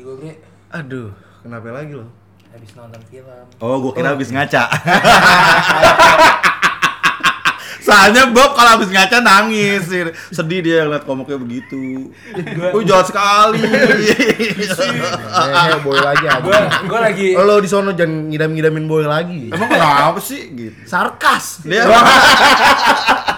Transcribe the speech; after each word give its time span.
lagi 0.00 0.08
gue 0.08 0.16
bre 0.16 0.32
Aduh, 0.72 1.12
kenapa 1.44 1.68
lagi 1.76 1.92
lo? 1.92 2.08
habis 2.50 2.74
nonton 2.74 2.98
film. 3.06 3.46
Oh, 3.62 3.78
gua 3.78 3.94
kira 3.94 4.10
habis 4.10 4.34
ngaca. 4.34 4.66
Soalnya 7.86 8.26
Bob 8.34 8.58
kalau 8.58 8.74
habis 8.74 8.90
ngaca 8.90 9.22
nangis, 9.22 9.86
sedih 10.34 10.58
dia 10.58 10.82
ngeliat 10.82 11.06
komiknya 11.06 11.38
begitu. 11.38 12.10
Oh 12.74 12.82
jahat 12.82 13.06
sekali. 13.06 13.62
Eh, 13.62 15.78
boy 15.86 15.94
lagi 15.94 16.26
aja. 16.26 16.42
Gue 16.42 16.58
gue 16.90 16.98
lagi 16.98 17.38
Lo 17.38 17.62
di 17.62 17.70
sono 17.70 17.94
jangan 17.94 18.34
ngidam-ngidamin 18.34 18.90
boy 18.90 19.06
lagi. 19.06 19.54
Emang 19.54 19.70
kenapa 19.70 20.18
sih 20.18 20.50
gitu? 20.50 20.74
Sarkas. 20.90 21.62
Dia 21.62 21.86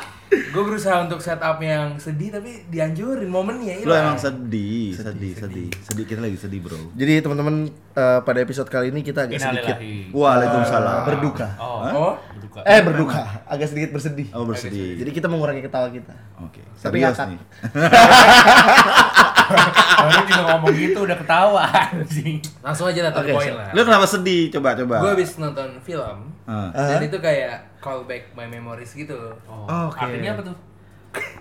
gue 0.52 0.62
berusaha 0.62 1.00
untuk 1.00 1.18
setup 1.18 1.56
yang 1.58 1.96
sedih 1.96 2.28
tapi 2.28 2.68
dianjurin 2.68 3.24
momennya 3.24 3.80
lo 3.80 3.88
hilang. 3.88 4.04
emang 4.06 4.18
sedih, 4.20 4.92
sedih, 4.92 5.32
sedih, 5.32 5.68
sedih. 5.80 6.04
Kita 6.04 6.20
lagi 6.20 6.36
sedih, 6.36 6.60
Bro. 6.60 6.92
Jadi 6.92 7.12
teman-teman 7.18 7.66
eh, 7.90 8.20
pada 8.20 8.38
episode 8.38 8.68
kali 8.68 8.92
ini 8.92 9.00
kita 9.00 9.24
agak 9.24 9.40
sedikit. 9.40 9.76
Waalaikumsalam. 10.12 11.08
berduka. 11.08 11.48
Oh, 11.56 11.80
Oh, 11.82 12.14
berduka. 12.30 12.60
Eh 12.62 12.80
berduka, 12.80 13.20
agak 13.44 13.66
sedikit 13.66 13.90
bersedih. 13.90 14.28
Oh, 14.30 14.44
bersedih. 14.44 15.00
Jadi 15.00 15.10
kita 15.10 15.26
mengurangi 15.26 15.64
ketawa 15.64 15.88
kita. 15.88 16.12
Oke, 16.38 16.60
Tapi 16.76 17.00
serius 17.00 17.18
nih. 17.24 17.40
Gitu 20.84 20.98
udah 20.98 21.16
ketawa 21.16 21.62
anjing. 21.64 22.38
langsung 22.58 22.86
aja 22.86 23.00
datang 23.04 23.22
Oke, 23.22 23.32
poin 23.32 23.48
so- 23.48 23.58
lah. 23.58 23.68
Lu 23.70 23.80
kenapa 23.82 24.06
sedih? 24.06 24.42
Coba, 24.50 24.74
coba. 24.74 24.96
Gue 24.98 25.10
habis 25.12 25.30
nonton 25.36 25.68
film 25.80 26.18
Ah. 26.42 26.68
dan 26.72 26.98
Ah. 26.98 27.02
itu 27.02 27.18
kayak 27.18 27.78
callback 27.78 28.30
my 28.32 28.44
memories 28.44 28.90
gitu. 28.92 29.16
Oh, 29.44 29.66
Oke. 29.86 29.98
Artinya 30.00 30.34
apa 30.34 30.42
tuh? 30.44 30.56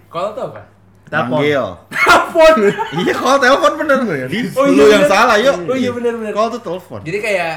Kalau 0.07 0.29
tuh 0.31 0.43
apa? 0.47 0.61
Telepon. 1.07 1.39
Telepon. 1.41 2.55
Iya, 2.97 3.13
call 3.13 3.37
telepon 3.37 3.73
bener. 3.77 3.99
Di, 4.25 4.39
Oh, 4.53 4.63
lu 4.63 4.71
iya, 4.79 4.83
yang 4.89 5.03
bener. 5.03 5.11
salah, 5.11 5.35
yuk. 5.37 5.55
Oh, 5.65 5.75
iya, 5.75 5.91
bener, 5.91 6.13
bener. 6.15 6.31
Call 6.31 6.47
tuh 6.49 6.61
telepon. 6.61 6.99
Jadi 7.01 7.19
kayak 7.19 7.53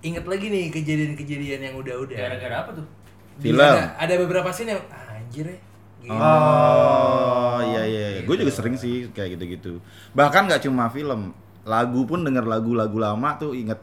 inget 0.00 0.22
lagi 0.22 0.46
nih 0.46 0.64
kejadian-kejadian 0.70 1.60
yang 1.64 1.74
udah-udah. 1.76 2.14
Gara-gara 2.16 2.56
apa 2.60 2.70
tuh? 2.72 2.86
Film. 3.38 3.58
Ada, 3.58 3.98
ada 3.98 4.14
beberapa 4.16 4.48
scene 4.50 4.70
yang 4.70 4.82
ah, 4.88 5.16
anjir 5.16 5.42
ya. 5.44 5.58
Gitu. 6.02 6.12
Oh, 6.12 7.58
iya 7.64 7.82
iya. 7.84 8.06
Gitu. 8.18 8.26
Gue 8.26 8.36
juga 8.36 8.52
sering 8.52 8.74
sih 8.74 9.08
kayak 9.08 9.38
gitu-gitu. 9.38 9.78
Bahkan 10.12 10.46
nggak 10.46 10.62
cuma 10.62 10.86
film, 10.88 11.30
lagu 11.62 12.02
pun 12.04 12.20
denger 12.20 12.42
lagu-lagu 12.42 12.96
lama 12.96 13.34
tuh 13.36 13.54
inget 13.54 13.78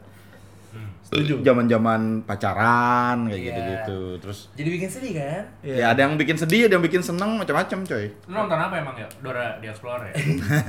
Setuju. 1.02 1.42
zaman-zaman 1.42 2.22
pacaran 2.22 3.26
kayak 3.26 3.34
Iya. 3.34 3.46
gitu-gitu. 3.48 4.00
Terus 4.20 4.38
Jadi 4.54 4.68
bikin 4.70 4.86
sedih 4.86 5.12
kan? 5.16 5.42
ya 5.60 5.90
ada 5.90 6.00
yang 6.00 6.14
bikin 6.14 6.36
sedih, 6.36 6.70
ada 6.70 6.78
yang 6.78 6.84
bikin 6.84 7.02
seneng 7.02 7.34
macam-macam, 7.34 7.78
coy. 7.82 8.06
Lu 8.24 8.34
nonton 8.36 8.54
apa 8.54 8.74
emang 8.78 8.94
ya? 8.94 9.08
Dora 9.18 9.58
di 9.58 9.66
Explorer 9.66 10.06
ya? 10.06 10.14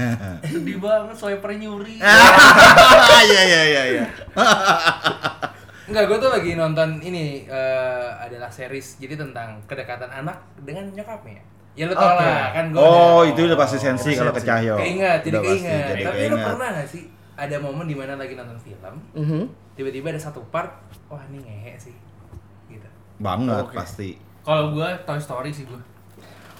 Sedih 0.49 0.81
banget, 0.81 1.13
swiper 1.13 1.52
nyuri. 1.53 2.02
Iya 3.21 3.41
iya 3.45 3.61
iya 3.63 3.83
iya. 3.93 4.05
Enggak, 5.83 6.03
gue 6.05 6.17
tuh 6.19 6.29
lagi 6.29 6.51
nonton 6.53 6.89
ini 6.99 7.45
eh, 7.45 8.09
adalah 8.17 8.47
series 8.47 8.97
jadi 8.97 9.15
tentang 9.15 9.57
kedekatan 9.65 10.07
anak 10.07 10.37
dengan 10.59 10.85
nyokapnya. 10.89 11.41
Ya 11.71 11.87
lu 11.87 11.95
tau 11.95 12.13
Oke. 12.13 12.21
lah 12.21 12.51
kan 12.51 12.65
gue 12.67 12.77
Oh, 12.77 13.23
itu 13.23 13.39
udah 13.41 13.55
pasti 13.55 13.77
sensi 13.77 14.11
kalau 14.13 14.29
ke 14.29 14.41
Cahyo. 14.41 14.75
Keinget, 14.75 15.23
jadi 15.23 15.31
Udah 15.31 15.41
pasti, 15.41 15.57
keinget. 15.57 15.85
jadi 15.87 16.03
Tapi 16.03 16.17
lu 16.19 16.21
keinget. 16.29 16.45
pernah 16.45 16.67
gak 16.73 16.87
sih 16.87 17.03
ada 17.33 17.55
momen 17.57 17.85
di 17.85 17.95
mana 17.95 18.13
lagi 18.13 18.33
nonton 18.35 18.59
film, 18.59 18.95
Mhm. 19.15 19.41
tiba-tiba 19.73 20.11
ada 20.11 20.21
satu 20.21 20.43
part, 20.45 20.69
wah 21.07 21.23
ini 21.25 21.39
ngehe 21.39 21.73
sih, 21.79 21.95
gitu. 22.67 22.85
Banget 23.17 23.65
Oke. 23.65 23.73
pasti. 23.73 24.09
Kalau 24.41 24.71
gua 24.71 24.93
Toy 24.99 25.17
Story 25.17 25.49
sih 25.49 25.63
gua. 25.63 25.79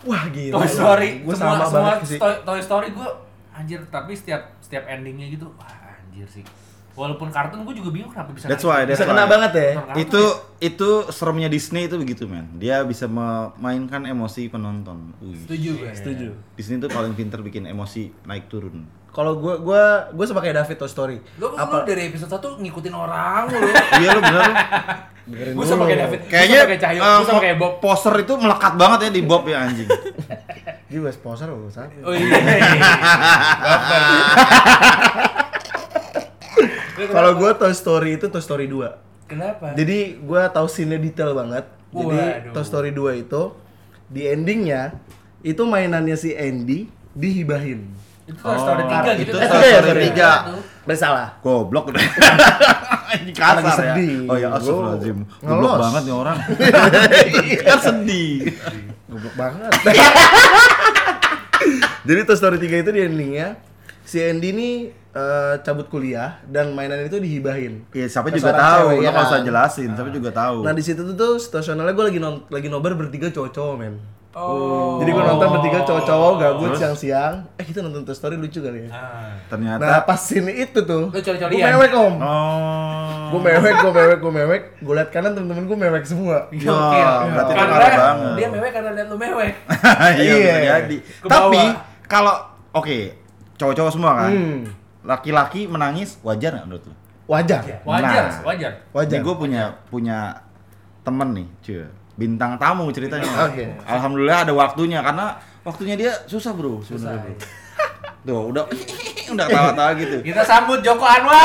Wah 0.02 0.26
gila. 0.28 0.58
Toy 0.58 0.68
Story, 0.68 1.10
Gue 1.22 1.36
semua 1.36 1.54
sama 1.54 1.66
semua 1.68 1.82
banget 1.92 2.08
sih. 2.08 2.18
Toy, 2.18 2.34
Toy 2.42 2.60
Story 2.60 2.88
gua 2.90 3.10
anjir, 3.52 3.78
tapi 3.88 4.12
setiap 4.12 4.42
setiap 4.58 4.88
endingnya 4.88 5.28
gitu, 5.30 5.46
wah 5.54 5.70
anjir 5.94 6.26
sih. 6.26 6.42
Walaupun 6.92 7.32
kartun 7.32 7.64
gua 7.64 7.72
juga 7.72 7.90
bingung 7.96 8.12
kenapa 8.12 8.36
bisa 8.36 8.52
That's 8.52 8.68
why, 8.68 8.84
that's 8.84 9.00
Bisa 9.00 9.08
kena 9.08 9.24
why. 9.24 9.32
banget 9.32 9.52
ya. 9.56 9.70
Itu 9.96 10.20
ya. 10.20 10.68
itu 10.68 10.90
seremnya 11.10 11.48
Disney 11.48 11.88
itu 11.88 11.96
begitu, 11.96 12.28
men. 12.28 12.52
Dia 12.60 12.84
bisa 12.84 13.08
memainkan 13.08 14.04
emosi 14.04 14.52
penonton. 14.52 15.16
Wih. 15.24 15.40
Setuju 15.48 15.70
gue. 15.80 15.92
Setuju. 15.96 16.28
Disney 16.60 16.84
tuh 16.84 16.92
paling 16.92 17.16
pinter 17.16 17.40
bikin 17.40 17.64
emosi 17.64 18.12
naik 18.28 18.52
turun. 18.52 18.84
Kalau 19.12 19.36
gue 19.40 19.60
gua 19.60 20.08
gua 20.16 20.26
sama 20.28 20.40
kayak 20.40 20.64
David 20.64 20.78
Toy 20.80 20.88
Story. 20.88 21.18
Lu, 21.36 21.52
lu 21.52 21.78
dari 21.84 22.08
episode 22.08 22.32
1 22.32 22.64
ngikutin 22.64 22.94
orang 22.96 23.52
lu. 23.52 23.60
iya 24.04 24.10
lu 24.16 24.22
bener 24.24 24.42
lu. 24.48 24.56
Dengerin 25.22 25.54
gue 25.54 25.66
sama 25.68 25.84
kayak 25.86 26.00
David, 26.08 26.20
Kayaknya 26.28 26.48
gue 26.48 26.60
sama 26.60 26.72
kayak 26.72 26.82
Cahyo, 26.82 27.02
gue 27.04 27.28
sama 27.28 27.42
kayak 27.44 27.58
Bob. 27.60 27.74
poster 27.84 28.14
itu 28.20 28.34
melekat 28.40 28.74
banget 28.80 29.00
ya 29.08 29.10
di 29.14 29.22
Bob 29.24 29.44
ya 29.48 29.58
anjing. 29.68 29.88
Dia 30.92 31.12
sponsor 31.12 31.48
loh, 31.52 31.72
Sat. 31.72 31.88
Oh 32.04 32.12
iya. 32.12 32.36
Kalau 37.08 37.32
gue 37.34 37.52
Toy 37.56 37.72
Story 37.72 38.10
itu 38.16 38.26
Toy 38.28 38.40
Story 38.40 38.66
2. 38.66 39.26
kenapa? 39.26 39.72
Jadi 39.74 40.20
gue 40.20 40.42
tahu 40.50 40.68
scene 40.68 40.98
detail 40.98 41.32
banget. 41.32 41.66
Jadi 41.90 42.18
Waduh. 42.20 42.54
Toy 42.54 42.64
Story 42.64 42.92
2 42.92 43.24
itu 43.24 43.42
di 44.06 44.28
endingnya 44.28 44.92
itu 45.40 45.64
mainannya 45.64 46.14
si 46.14 46.32
Andy 46.32 46.86
dihibahin. 47.12 47.88
Itu 48.24 48.38
Toy 48.38 48.58
Story 48.58 48.84
3 48.86 49.20
gitu. 49.20 49.32
itu 49.32 49.36
Eh, 49.36 49.48
Toy 49.48 49.60
ya, 49.62 49.72
Story 49.74 49.88
sorry. 49.88 50.04
tiga. 50.06 50.32
Bersalah. 50.82 51.28
Goblok. 51.40 51.86
Lagi 53.12 53.32
kasar 53.32 53.62
ya. 53.62 53.76
sedih. 53.76 54.24
Oh 54.26 54.36
ya 54.36 54.48
Gua 54.48 54.58
astagfirullahaladzim. 54.58 55.18
Goblok 55.40 55.74
banget 55.78 56.02
nih 56.04 56.16
orang. 56.16 56.38
kan 57.68 57.80
sedih. 57.82 58.36
Goblok 59.06 59.36
banget. 59.36 59.72
Jadi 62.02 62.20
Toy 62.26 62.36
Story 62.36 62.58
3 62.58 62.82
itu 62.82 62.90
di 62.90 63.02
endingnya 63.02 63.48
si 64.04 64.18
Andy 64.20 64.50
nih 64.52 64.74
eh, 65.12 65.54
cabut 65.62 65.88
kuliah 65.88 66.40
dan 66.46 66.72
mainan 66.72 67.02
itu 67.02 67.18
dihibahin. 67.18 67.84
Iya, 67.90 68.08
siapa 68.08 68.30
juga 68.30 68.52
tahu. 68.52 68.88
cewek, 68.88 68.98
Lo 68.98 69.02
ya 69.02 69.10
nggak 69.10 69.26
usah 69.26 69.38
kan? 69.38 69.46
jelasin, 69.46 69.90
siapa 69.92 70.10
juga 70.10 70.30
tahu. 70.32 70.58
Nah 70.62 70.72
di 70.72 70.82
situ 70.82 71.02
tuh, 71.04 71.14
tuh 71.14 71.34
situasionalnya 71.38 71.92
gue 71.92 72.06
lagi 72.08 72.20
non 72.20 72.44
lagi 72.48 72.68
nobar 72.68 72.94
bertiga 72.94 73.28
cowok-cowok 73.28 73.76
men. 73.76 73.96
Oh. 74.32 74.96
Jadi 74.98 75.12
gue 75.12 75.20
nonton 75.22 75.48
bertiga 75.52 75.84
cowok-cowok 75.84 76.32
gabut 76.38 76.72
siang-siang. 76.74 77.44
Eh 77.54 77.68
kita 77.68 77.84
nonton 77.84 78.02
Toy 78.02 78.16
Story 78.16 78.36
lucu 78.36 78.58
kali 78.58 78.88
ya. 78.88 78.90
Ah. 78.90 79.36
Ternyata 79.46 79.84
Nah 79.84 80.00
pas 80.02 80.16
scene 80.16 80.48
itu 80.56 80.80
tuh, 80.82 81.12
Lu 81.12 81.20
coli-colian? 81.20 81.52
gue 81.52 81.68
mewek 81.70 81.92
om. 81.92 82.16
Oh. 82.16 83.28
Gue 83.30 83.42
mewek, 83.44 83.74
gue 83.78 83.92
mewek, 83.92 84.18
gue 84.18 84.32
mewek. 84.34 84.62
Gue 84.80 84.94
liat 84.94 85.10
kanan 85.10 85.36
temen-temen 85.36 85.68
gue 85.68 85.76
mewek 85.78 86.04
semua. 86.06 86.48
Gokil. 86.48 86.64
berarti 86.64 87.44
itu 87.44 87.60
Karena 87.60 87.76
parah 87.76 87.92
banget. 87.92 88.34
dia 88.34 88.48
mewek 88.50 88.72
karena 88.72 88.90
liat 88.94 89.08
lu 89.08 89.18
mewek. 89.18 89.52
iya, 90.16 90.34
Iya. 90.34 90.56
jadi. 90.80 90.98
Tapi 91.22 91.62
kalau 92.08 92.36
oke, 92.72 93.00
cowok-cowok 93.62 93.92
semua 93.94 94.12
kan. 94.18 94.32
Hmm. 94.34 94.62
Laki-laki 95.02 95.70
menangis 95.70 96.18
wajar 96.22 96.58
nggak 96.58 96.66
menurut 96.66 96.84
lu? 96.90 96.94
Wajar, 97.30 97.62
Wajar, 97.86 98.26
Nah. 98.28 98.42
wajar. 98.44 98.72
wajar. 98.92 99.20
Gue 99.22 99.36
punya 99.38 99.64
punya 99.88 100.34
temen 101.02 101.30
nih, 101.32 101.48
cuy. 101.62 101.86
Bintang 102.18 102.58
tamu 102.58 102.90
ceritanya. 102.92 103.30
Oke. 103.48 103.72
Alhamdulillah 103.82 104.44
ada 104.44 104.54
waktunya 104.54 105.00
karena 105.00 105.38
waktunya 105.62 105.96
dia 105.96 106.12
susah 106.26 106.52
bro 106.52 106.82
sebenarnya. 106.82 107.32
bro. 107.32 107.38
Tuh 108.22 108.42
udah 108.54 108.64
udah 109.34 109.46
tawa-tawa 109.48 109.92
gitu. 109.98 110.22
Kita 110.22 110.44
sambut 110.44 110.84
Joko 110.84 111.02
Anwar. 111.02 111.40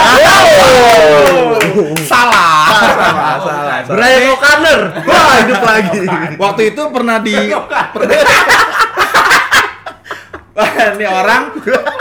Salah. 2.04 2.66
salah, 2.68 3.36
salah. 3.40 3.78
Brian 3.88 4.22
O'Connor, 4.28 4.80
wah 5.04 5.32
hidup 5.40 5.62
lagi. 5.62 6.00
Waktu 6.36 6.62
itu 6.72 6.82
pernah 6.90 7.16
di 7.20 7.34
Ini 10.56 11.04
orang 11.04 11.42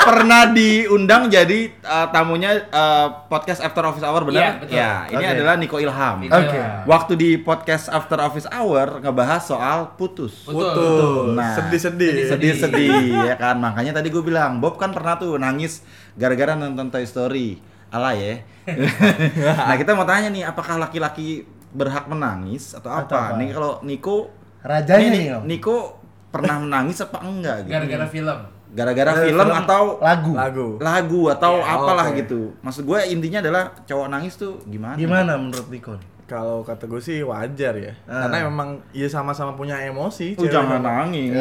pernah 0.06 0.42
diundang 0.54 1.28
jadi 1.28 1.74
uh, 1.82 2.08
tamunya 2.14 2.70
uh, 2.70 3.26
podcast 3.26 3.60
After 3.60 3.82
Office 3.84 4.06
Hour 4.06 4.22
benar? 4.30 4.42
Iya, 4.42 4.52
betul. 4.62 4.76
Ya, 4.78 4.92
ini 5.10 5.26
Oke. 5.26 5.34
adalah 5.34 5.54
Niko 5.58 5.78
Ilham. 5.82 6.18
Oke. 6.30 6.60
Waktu 6.86 7.14
di 7.18 7.30
podcast 7.42 7.90
After 7.90 8.22
Office 8.22 8.46
Hour 8.54 9.02
ngebahas 9.02 9.42
soal 9.42 9.98
putus. 9.98 10.46
Betul. 10.46 11.34
Nah, 11.34 11.58
sedih-sedih. 11.58 12.30
sedih-sedih 12.30 13.26
ya 13.26 13.36
kan 13.36 13.58
makanya 13.58 13.98
tadi 13.98 14.14
gue 14.14 14.22
bilang 14.22 14.62
Bob 14.62 14.78
kan 14.78 14.94
pernah 14.94 15.18
tuh 15.18 15.42
nangis 15.42 15.82
gara-gara 16.14 16.54
nonton 16.54 16.94
Toy 16.94 17.04
Story 17.04 17.58
ala 17.90 18.12
ya 18.14 18.44
nah 19.68 19.76
kita 19.78 19.94
mau 19.96 20.04
tanya 20.04 20.28
nih 20.34 20.44
apakah 20.44 20.76
laki-laki 20.82 21.46
berhak 21.72 22.08
menangis 22.08 22.74
atau 22.76 22.90
apa, 22.92 23.08
Atau 23.08 23.18
apa? 23.18 23.38
nih 23.40 23.50
kalau 23.52 23.80
Niko 23.84 24.32
Rajanya 24.66 25.10
nih, 25.14 25.24
nih. 25.30 25.46
Niko 25.46 26.02
pernah 26.34 26.58
menangis 26.60 26.98
apa 27.00 27.22
enggak 27.22 27.70
gitu 27.70 27.72
Gara-gara 27.78 28.06
film. 28.10 28.40
Gara-gara 28.76 29.12
film, 29.18 29.40
film, 29.40 29.56
atau 29.56 29.84
lagu. 29.98 30.32
Lagu. 30.36 30.68
lagu 30.78 31.22
atau 31.30 31.54
Ya, 31.58 31.74
apalah 31.74 32.08
oke. 32.08 32.20
gitu 32.20 32.52
maksud 32.60 32.84
gue 32.84 33.00
intinya 33.08 33.40
adalah 33.40 33.64
cowok 33.82 34.08
nangis 34.10 34.36
tuh 34.36 34.60
gimana 34.66 34.94
Gimana 34.96 35.32
menurut 35.36 35.68
Niko? 35.68 35.96
nih? 35.96 36.04
Kalau 36.26 36.60
kata 36.60 36.84
gue 36.84 36.98
sih 37.00 37.22
wajar 37.22 37.74
ya. 37.74 37.94
Ah. 38.04 38.26
Karena 38.26 38.50
memang 38.50 38.82
ya 38.92 39.06
sama-sama 39.06 39.54
punya 39.54 39.78
emosi. 39.80 40.34
Tuh 40.34 40.50
jangan 40.50 40.82
sama- 40.82 41.06
nangis 41.06 41.38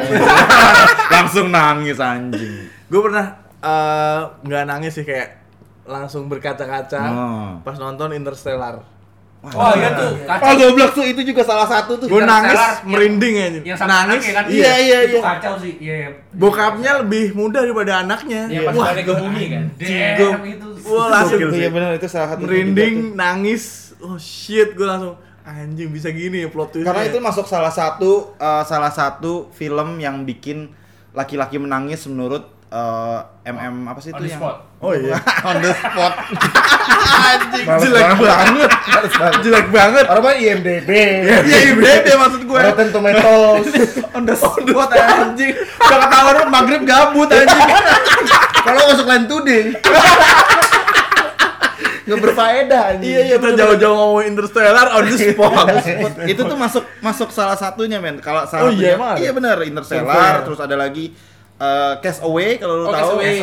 langsung 1.11 1.47
nangis 1.49 1.97
anjing 1.97 2.69
Gue 2.85 3.01
pernah 3.01 3.25
eh, 3.59 4.21
nggak 4.41 4.63
nangis 4.63 4.93
sih 4.93 5.01
kayak 5.01 5.41
langsung 5.85 6.25
berkaca-kaca 6.25 7.01
Oh. 7.07 7.49
pas 7.61 7.75
nonton 7.75 8.09
Interstellar. 8.11 8.81
Wah, 9.51 9.73
iya 9.73 9.89
tuh, 9.93 10.11
Ah 10.25 10.37
kacau. 10.41 10.57
goblok 10.57 10.91
tuh 10.91 11.05
itu 11.05 11.21
juga 11.21 11.41
salah 11.41 11.65
satu 11.65 11.93
tuh. 11.95 12.07
Gue 12.07 12.21
nangis 12.21 12.57
yang- 12.57 12.81
merinding 12.87 13.33
ya. 13.35 13.47
Yang 13.61 13.77
sama 13.77 13.89
nangis. 13.91 14.25
anaknya 14.25 14.31
kan? 14.33 14.43
Iya, 14.49 14.73
iya, 14.79 14.97
Itu 15.05 15.17
iya. 15.17 15.21
kacau 15.21 15.53
sih. 15.59 15.73
Iya, 15.77 15.93
iya. 15.95 16.09
Bokapnya 16.31 16.91
lebih 16.99 17.25
muda 17.31 17.59
daripada 17.61 18.01
anaknya. 18.01 18.41
Iya, 18.47 18.61
pas 18.63 18.73
Wah, 18.73 18.85
balik 18.89 19.05
ke 19.05 19.13
bumi 19.13 19.43
kan. 19.47 19.63
Damn, 19.75 20.41
itu. 20.43 20.67
Wah, 20.85 21.05
langsung 21.11 21.37
Gokil, 21.39 21.57
Iya 21.57 21.69
benar 21.69 21.89
itu 21.93 22.07
salah 22.07 22.29
satu 22.31 22.41
merinding, 22.41 23.13
nangis. 23.13 23.63
Oh 23.99 24.15
shit, 24.15 24.73
gue 24.73 24.83
langsung 24.83 25.13
anjing 25.41 25.89
bisa 25.89 26.09
gini 26.09 26.41
ya 26.41 26.49
plot 26.49 26.73
twistnya. 26.73 26.89
Karena 26.89 27.03
itu 27.05 27.17
masuk 27.19 27.45
salah 27.45 27.69
satu 27.69 28.33
eh, 28.35 28.63
salah 28.63 28.89
satu 28.89 29.51
film 29.51 29.99
yang 29.99 30.23
bikin 30.23 30.73
laki-laki 31.11 31.55
menangis 31.55 32.03
menurut 32.05 32.49
eh, 32.67 33.19
MM 33.47 33.85
apa 33.85 33.99
sih 33.99 34.09
On 34.09 34.17
itu 34.17 34.23
the 34.23 34.31
yang 34.31 34.41
spot. 34.41 34.55
Oh 34.79 34.91
iya. 34.91 35.15
on 35.47 35.55
the 35.59 35.71
spot. 35.71 36.13
Anjing 37.25 37.65
jelek 37.79 38.11
banget. 38.17 38.69
jelek 39.39 39.67
banget. 39.69 40.05
Orang 40.05 40.23
mah 40.23 40.35
IMDb. 40.35 40.89
Iya, 40.89 41.37
IMDb 41.63 42.05
maksud 42.13 42.41
gue. 42.43 42.59
Rotten 42.59 42.89
Tomatoes. 42.95 43.65
on 44.11 44.23
the 44.23 44.35
spot 44.35 44.89
anjing. 44.91 45.53
Udah 45.55 45.97
ketahuan 46.01 46.33
lu 46.35 46.45
maghrib 46.47 46.81
gabut 46.83 47.29
anjing. 47.29 47.69
Kalau 48.61 48.81
masuk 48.87 49.05
Line 49.05 49.25
Today. 49.25 49.63
Nggak 52.05 52.21
berfaedah 52.21 52.81
anjing. 52.91 53.09
Iya, 53.09 53.21
iya, 53.25 53.35
kita 53.35 53.57
jauh-jauh 53.57 53.95
ngomongin 53.95 54.27
Interstellar 54.31 54.87
on 54.93 55.03
the 55.03 55.17
spot. 55.17 55.65
itu 56.23 56.41
tuh 56.43 56.53
masuk 56.55 56.83
masuk 56.99 57.29
salah 57.29 57.57
satunya 57.57 57.97
men. 57.97 58.21
Kalau 58.21 58.45
salah 58.45 58.69
Oh 58.69 58.71
iya, 58.71 58.93
satunya- 58.93 59.17
iya 59.19 59.31
benar 59.33 59.57
Interstellar, 59.59 60.05
Interstellar. 60.05 60.45
terus 60.45 60.59
ada 60.59 60.75
lagi 60.75 61.05
eh, 61.57 61.93
Cast 61.99 62.21
Away 62.21 62.57
kalau 62.57 62.83
lu 62.83 62.85
Oh, 62.85 62.91
tahu. 62.91 62.99
Cast 62.99 63.13
Away. 63.15 63.35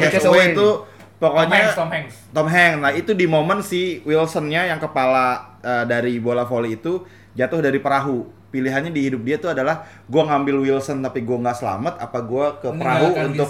Cast 0.00 0.26
Away, 0.26 0.30
Away 0.30 0.44
itu 0.52 0.68
Tom 1.14 1.20
pokoknya 1.22 1.56
Hanks, 1.56 1.76
Tom 1.78 1.88
Hanks. 1.88 2.14
Tom 2.34 2.48
Hanks. 2.50 2.78
Nah, 2.82 2.92
itu 2.92 3.10
di 3.14 3.24
momen 3.24 3.58
si 3.60 4.02
Wilsonnya 4.02 4.68
yang 4.68 4.80
kepala 4.82 5.56
eh, 5.62 5.84
dari 5.86 6.18
bola 6.18 6.44
voli 6.44 6.76
itu 6.76 7.00
jatuh 7.32 7.62
dari 7.62 7.78
perahu. 7.78 8.26
Pilihannya 8.50 8.94
di 8.94 9.10
hidup 9.10 9.26
dia 9.26 9.34
tuh 9.34 9.50
adalah 9.50 9.82
gua 10.06 10.30
ngambil 10.30 10.62
Wilson 10.62 11.02
tapi 11.02 11.26
gua 11.26 11.42
nggak 11.42 11.58
selamat 11.58 11.94
apa 11.98 12.18
gua 12.22 12.54
ke 12.62 12.70
perahu 12.70 13.08
untuk. 13.26 13.48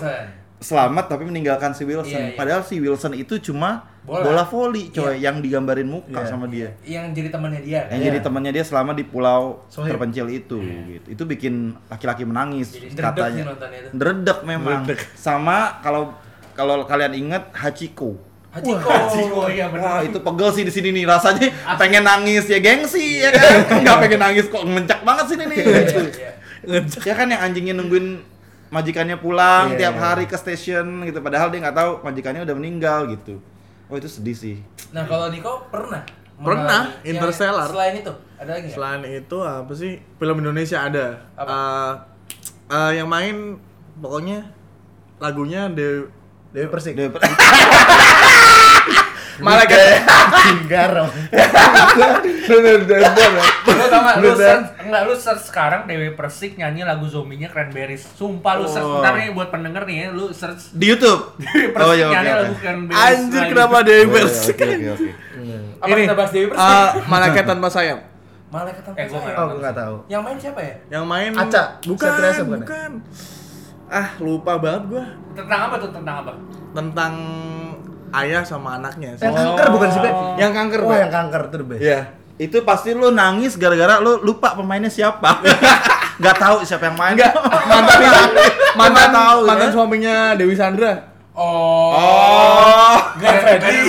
Selamat 0.64 1.04
tapi 1.06 1.28
meninggalkan 1.28 1.76
si 1.76 1.84
Wilson. 1.84 2.08
Iya, 2.10 2.32
iya. 2.32 2.36
Padahal 2.36 2.64
si 2.64 2.80
Wilson 2.80 3.12
itu 3.12 3.36
cuma 3.38 3.84
Bola. 4.00 4.24
bola, 4.24 4.44
voli 4.44 4.88
coy 4.88 5.16
Iya. 5.16 5.28
yang 5.28 5.36
digambarin 5.38 5.84
muka 5.84 6.20
Iya. 6.20 6.24
sama 6.24 6.48
dia. 6.48 6.72
Yang 6.80 7.04
jadi 7.14 7.28
temannya 7.28 7.60
dia. 7.60 7.80
Yang 7.86 8.00
Iya. 8.00 8.06
jadi 8.06 8.18
temannya 8.20 8.52
dia 8.52 8.64
selama 8.64 8.92
di 8.92 9.04
pulau 9.04 9.60
Sohib. 9.68 9.92
terpencil 9.92 10.26
itu 10.26 10.56
gitu. 10.60 11.06
Itu 11.10 11.22
bikin 11.24 11.54
laki-laki 11.86 12.24
menangis 12.24 12.72
Jadi 12.72 12.96
katanya. 12.96 13.44
Dredeg 13.92 14.38
memang. 14.42 14.88
Sama 15.14 15.80
kalau 15.80 16.16
kalau 16.52 16.84
kalian 16.84 17.12
ingat 17.12 17.52
Hachiko. 17.52 18.16
Hachiko. 18.48 18.88
Oh 19.34 19.50
iya 19.50 19.66
Wah 19.66 20.00
benar. 20.00 20.06
itu 20.06 20.16
pegel 20.16 20.48
sih 20.54 20.62
di 20.62 20.70
sini 20.70 20.88
nih 20.92 21.04
rasanya 21.04 21.50
pengen 21.80 22.06
nangis 22.06 22.46
ya 22.46 22.56
gengsi 22.58 23.20
ya 23.20 23.28
kan 23.30 23.52
nggak 23.82 23.96
pengen 24.00 24.20
nangis 24.22 24.46
kok 24.46 24.62
mencak 24.62 25.02
banget 25.02 25.24
sih 25.26 25.36
ini 25.36 25.44
nih. 25.44 25.58
Iya. 25.60 26.30
ya 27.08 27.12
kan 27.12 27.26
yang 27.26 27.42
anjingnya 27.42 27.74
nungguin 27.74 28.33
majikannya 28.74 29.16
pulang 29.16 29.70
Iya. 29.72 29.86
tiap 29.86 29.96
hari 30.02 30.26
ke 30.26 30.34
stasiun 30.34 31.06
gitu 31.06 31.22
padahal 31.22 31.54
dia 31.54 31.62
nggak 31.62 31.78
tahu 31.78 31.90
majikannya 32.02 32.42
udah 32.42 32.56
meninggal 32.58 33.06
gitu 33.06 33.38
oh 33.86 33.94
itu 33.94 34.10
sedih 34.10 34.34
sih 34.34 34.58
Nah, 34.90 35.02
kalau 35.10 35.26
Niko 35.26 35.66
pernah? 35.74 36.06
Pernah, 36.34 36.94
mengalami 36.94 37.02
yang 37.02 37.18
Interstellar. 37.18 37.66
Selain 37.66 37.94
itu, 37.98 38.14
ada 38.38 38.50
lagi 38.54 38.62
nggak? 38.66 38.74
Selain 38.78 39.02
itu 39.06 39.38
apa 39.42 39.72
sih? 39.74 39.92
Film 40.18 40.36
Indonesia 40.38 40.78
ada. 40.82 41.06
Apa? 41.34 41.50
Eh, 41.50 41.90
eh, 42.70 42.90
yang 43.02 43.10
main 43.10 43.58
pokoknya 43.98 44.54
lagunya 45.18 45.66
The 45.70 46.06
Dewi 46.50 46.68
Persik. 46.70 46.94
Dia- 49.34 49.42
Malaikat 49.42 49.78
Garong. 50.66 51.10
Bener 52.44 52.80
ya. 52.84 52.98
Lu 53.64 53.84
tau 53.84 54.00
gak, 54.00 54.16
lu 54.16 54.28
Bener. 54.28 54.38
search, 54.38 54.68
enggak, 54.80 55.02
lu 55.02 55.14
search 55.14 55.42
sekarang 55.44 55.80
Dewi 55.84 56.12
Persik 56.12 56.54
nyanyi 56.54 56.82
lagu 56.82 57.04
zombinya 57.04 57.46
Cranberries 57.46 58.06
Sumpah 58.10 58.54
lu 58.54 58.66
search, 58.66 58.84
Oh. 58.84 59.00
ntar 59.00 59.16
nih 59.16 59.32
buat 59.32 59.48
pendenger 59.48 59.82
nih 59.82 59.96
ya, 59.96 60.06
lu 60.10 60.30
search 60.30 60.70
di 60.72 60.86
YouTube 60.88 61.34
Dewi 61.36 61.66
Persik 61.68 61.82
oh 61.82 61.92
iya 61.92 62.06
oke 62.06 62.14
nyanyi 62.14 62.30
lagu 62.32 62.54
Cranberries 62.56 63.00
Anjir 63.00 63.42
kenapa. 63.48 63.76
Dewi 63.80 63.94
Oh, 63.96 64.06
iya, 64.06 64.14
Persik? 64.14 64.56
oke 64.56 64.66
oke 64.66 64.86
oke 64.92 65.10
Apa 65.80 65.94
kita 65.96 66.14
bahas 66.14 66.30
Dewi 66.30 66.46
Persik? 66.48 66.62
eh, 66.64 66.88
Malaikat 67.04 67.44
tanpa 67.44 67.68
sayap. 67.68 67.98
Malaikat 68.46 68.82
tanpa 68.84 68.96
Eh, 68.96 69.06
sayap. 69.08 69.34
Oh, 69.34 69.44
gue 69.48 69.58
nggak 69.58 69.76
tahu. 69.76 69.96
Yang 70.06 70.22
main 70.22 70.36
siapa 70.38 70.60
ya? 70.60 70.74
Yang 70.88 71.04
main 71.04 71.30
Aca, 71.34 71.62
bukan 71.82 72.10
ya? 72.14 72.32
bukan. 72.44 72.90
Ah, 73.86 74.08
lupa 74.16 74.52
banget 74.56 74.82
gua 74.88 75.04
Tentang 75.34 75.60
apa 75.64 75.74
tuh, 75.76 75.90
tentang 75.90 76.16
apa? 76.22 76.32
tentang 76.72 77.12
ayah 78.14 78.42
sama 78.42 78.78
anaknya. 78.78 79.16
Yang 79.16 79.34
kanker 79.34 79.66
bukan 79.68 79.88
sih, 79.90 80.00
Beb? 80.00 80.14
Yang 80.36 80.52
kanker, 80.52 80.80
Wah, 80.80 80.88
Beb. 80.88 81.00
yang 81.00 81.12
kanker 81.12 81.42
tuh, 81.48 81.58
Beb. 81.64 81.80
Iya. 81.80 82.00
itu 82.34 82.58
pasti 82.66 82.90
lu 82.90 83.14
nangis 83.14 83.54
gara-gara 83.54 84.02
lu 84.02 84.18
lupa 84.18 84.58
pemainnya 84.58 84.90
siapa 84.90 85.38
nggak 86.18 86.34
tahu 86.34 86.66
siapa 86.66 86.90
yang 86.90 86.98
main 86.98 87.14
Enggak, 87.14 87.30
mantan 87.30 88.30
mantan 88.74 89.08
tahu, 89.08 89.38
mantan 89.46 89.68
ya. 89.70 89.72
suaminya 89.72 90.14
Dewi 90.34 90.54
Sandra. 90.54 91.14
Oh. 91.30 91.94
oh 91.94 92.98
Glenn 93.18 93.38
Fredly. 93.38 93.86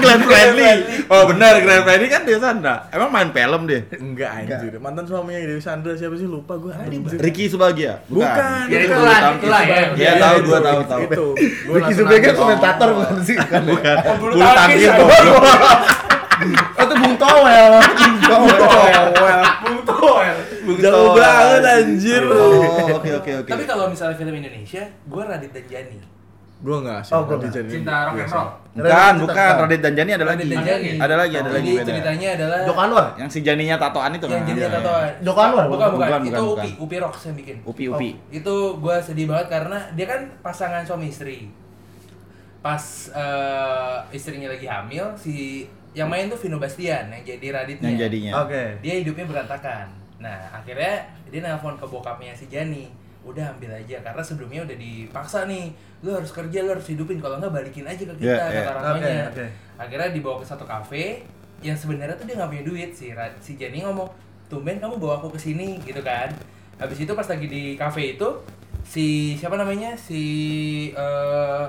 Glenn 0.00 0.22
Fredly 0.22 0.72
oh 1.06 1.22
benar 1.28 1.52
Glenn 1.60 1.82
Fredly 1.82 2.08
kan 2.08 2.22
dia 2.24 2.38
sana 2.38 2.74
emang 2.90 3.08
main 3.08 3.30
film 3.30 3.62
dia 3.64 3.80
Enggak 3.92 4.30
anjir. 4.32 4.72
Mantan 4.76 5.04
suaminya 5.04 5.38
Dewi 5.40 5.60
Sandra 5.60 5.92
siapa 5.92 6.14
sih 6.14 6.24
lupa 6.24 6.56
gua. 6.56 6.72
Anjir. 6.74 7.18
Ricky 7.20 7.46
Subagia 7.46 8.00
Bukan. 8.06 8.64
Ya 8.66 8.78
Itu 8.80 8.90
itulah, 8.90 9.18
tahu. 9.20 9.34
itulah 9.38 9.62
ya. 9.62 9.80
Iya, 9.92 10.12
tahu, 10.18 10.36
gua 10.42 10.58
tahu, 10.60 10.80
tahu. 10.84 11.00
Itu. 11.06 11.26
Gua 11.66 11.74
Ricky 11.78 11.92
Subega 11.94 12.20
nangis. 12.22 12.38
komentator 12.38 12.88
bukan 12.92 13.16
sih? 13.22 13.36
Kan, 13.36 13.62
ya? 13.62 13.70
bukan 13.70 13.96
bulu 14.18 14.34
tangkis, 14.40 14.82
ya. 14.82 14.94
Oh, 16.40 16.82
itu 16.82 16.94
Bung 16.96 17.16
Towel. 17.20 17.72
Bung 18.24 18.48
Towel. 18.56 19.04
Bung 19.60 19.80
Toel. 19.84 20.36
Jauh 20.80 21.08
banget 21.12 21.62
anjir. 21.66 22.22
oh 22.24 22.96
oke 22.96 23.10
oke 23.20 23.30
oke 23.44 23.50
Tapi 23.50 23.64
kalau 23.64 23.92
misalnya 23.92 24.16
film 24.16 24.32
Indonesia, 24.32 24.82
gue 24.88 25.22
Radit 25.22 25.52
dan 25.52 25.64
Jani. 25.68 25.98
Gua 26.60 26.76
enggak 26.78 27.00
sih. 27.00 27.12
Oh, 27.12 27.24
gua 27.24 27.36
Radit. 27.36 27.50
Djani. 27.50 27.70
Cinta 27.72 27.94
rock 28.02 28.12
and 28.12 28.18
Biasa. 28.20 28.36
roll. 28.36 28.48
bukan 28.70 28.84
Radit 29.10 29.20
bukan. 29.20 29.54
Radit 29.58 29.80
dan 29.80 29.92
Jani 29.92 30.10
ada 30.12 30.24
Radit 30.24 30.46
lagi 30.46 30.60
ada 30.94 31.14
lagi 31.16 31.34
ada 31.34 31.50
lagi 31.50 31.64
Jadi 31.66 31.70
beda 31.74 31.88
ceritanya 31.90 32.28
adalah 32.30 32.58
Joko 32.62 32.80
Anwar. 32.80 33.06
yang 33.16 33.28
si 33.28 33.38
Janinya 33.40 33.76
tatoan 33.76 34.12
itu 34.12 34.24
yang 34.24 34.32
kan? 34.36 34.40
jadinya 34.46 34.60
Iya, 34.60 34.68
iya. 34.68 34.78
tatoan. 34.78 35.10
Joko 35.20 35.40
Anwar, 35.40 35.64
Bukan, 35.66 35.88
bukan? 35.90 36.20
Itu 36.22 36.44
Upi. 36.52 36.70
Upi 36.78 36.96
Rocks 36.98 37.22
yang 37.24 37.36
bikin. 37.36 37.56
Upi 37.64 37.84
Upi 37.88 38.10
Itu 38.30 38.54
gue 38.76 38.96
sedih 39.00 39.26
banget 39.26 39.46
karena 39.48 39.78
dia 39.90 40.06
kan 40.06 40.20
pasangan 40.38 40.84
suami 40.84 41.08
istri. 41.08 41.48
Pas 42.60 42.84
eh, 43.10 43.96
istrinya 44.12 44.52
lagi 44.52 44.68
hamil, 44.68 45.16
si 45.16 45.64
yang 45.90 46.06
main 46.06 46.28
tuh 46.28 46.36
Vino 46.36 46.60
Bastian 46.60 47.08
yang 47.08 47.24
jadi 47.24 47.46
Raditnya. 47.50 47.88
yang 47.88 47.98
jadinya 47.98 48.32
Oke. 48.44 48.78
Dia 48.78 49.00
hidupnya 49.00 49.24
berantakan. 49.24 49.88
Nah, 50.20 50.36
akhirnya 50.52 51.02
dia 51.26 51.40
nelpon 51.40 51.74
ke 51.74 51.82
bokapnya 51.82 52.30
si 52.30 52.46
Jani. 52.46 52.99
Udah 53.20 53.52
ambil 53.52 53.70
aja 53.72 54.00
karena 54.00 54.22
sebelumnya 54.24 54.60
udah 54.64 54.76
dipaksa 54.76 55.44
nih. 55.44 55.72
Lu 56.00 56.16
harus 56.16 56.32
kerja, 56.32 56.64
lu 56.64 56.72
harus 56.72 56.86
hidupin 56.88 57.20
kalau 57.20 57.36
nggak 57.36 57.52
balikin 57.52 57.84
aja 57.84 58.00
ke 58.00 58.14
kita 58.16 58.32
iya. 58.32 58.64
kata 58.64 58.70
orang 58.72 58.84
tuanya. 58.96 59.24
Oke, 59.28 59.36
oke. 59.36 59.46
Akhirnya 59.76 60.08
dibawa 60.12 60.36
ke 60.40 60.46
satu 60.48 60.64
kafe 60.64 61.24
yang 61.60 61.76
sebenarnya 61.76 62.16
tuh 62.16 62.24
dia 62.24 62.40
nggak 62.40 62.50
punya 62.50 62.64
duit 62.64 62.90
si 62.96 63.12
si 63.44 63.52
Jani 63.60 63.84
ngomong, 63.84 64.08
"Tumben 64.48 64.80
kamu 64.80 64.96
bawa 64.96 65.20
aku 65.20 65.36
ke 65.36 65.40
sini." 65.40 65.76
gitu 65.84 66.00
kan. 66.00 66.32
Habis 66.80 67.04
itu 67.04 67.12
pas 67.12 67.28
lagi 67.28 67.44
di 67.44 67.76
kafe 67.76 68.16
itu 68.16 68.28
si 68.80 69.36
siapa 69.36 69.60
namanya? 69.60 69.92
Si 69.94 70.22
eh, 70.96 71.66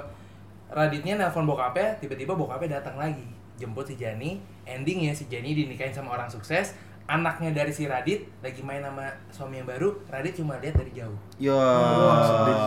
Raditnya 0.71 1.19
nelpon 1.19 1.43
bokapnya, 1.43 1.99
tiba-tiba 1.99 2.31
bokapnya 2.31 2.79
datang 2.79 2.95
lagi 2.95 3.27
jemput 3.59 3.83
si 3.83 3.99
Jani. 3.99 4.39
Endingnya 4.63 5.11
si 5.11 5.27
Jani 5.27 5.51
dinikahin 5.51 5.91
sama 5.91 6.15
orang 6.15 6.31
sukses. 6.31 6.79
Anaknya 7.03 7.51
dari 7.51 7.69
si 7.69 7.85
Radit 7.85 8.29
lagi 8.39 8.61
main 8.61 8.79
sama 8.79 9.03
suami 9.29 9.57
yang 9.57 9.67
baru. 9.67 9.99
Radit 10.05 10.33
cuma 10.33 10.55
lihat 10.57 10.75
dari 10.75 10.91
jauh. 10.91 11.17
ya 11.37 11.59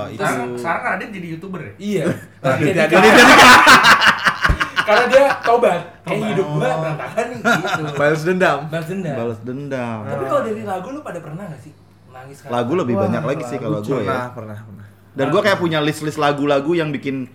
itu 0.06 0.18
Sekarang, 0.18 0.48
sekarang 0.54 0.82
Radit 0.90 1.08
jadi 1.10 1.26
youtuber 1.30 1.60
ya? 1.60 1.72
Iya. 1.76 2.04
Radit 2.40 2.72
Radit 2.72 2.90
jadi- 2.92 3.14
Karena 4.84 5.04
dia 5.08 5.24
tobat. 5.40 5.80
Kayak 6.04 6.20
hidup 6.30 6.46
gua 6.50 6.70
berantakan 6.76 7.24
nih 7.24 7.38
gitu. 7.40 7.82
Balas 7.96 8.22
dendam. 8.22 8.58
Balas 8.68 8.86
dendam. 8.86 9.16
balas 9.16 9.38
dendam 9.40 9.98
Tapi 10.04 10.24
kalau 10.26 10.42
dari 10.44 10.62
lagu 10.62 10.88
lu 10.90 11.00
pada 11.00 11.18
pernah 11.18 11.44
gak 11.46 11.56
sih 11.58 11.72
nangis 12.14 12.38
karena 12.38 12.54
lagu 12.54 12.72
lebih 12.76 12.94
Wah, 12.94 13.02
banyak 13.02 13.22
lagi 13.24 13.42
sih 13.44 13.58
kalau 13.58 13.78
gue 13.80 13.90
Pernah, 13.98 14.22
ya 14.22 14.30
pernah, 14.30 14.58
pernah. 14.60 14.86
dan 15.10 15.26
gue 15.28 15.40
kayak 15.42 15.58
punya 15.58 15.78
list-list 15.80 16.14
lagu-lagu 16.14 16.72
yang 16.72 16.88
bikin 16.88 17.26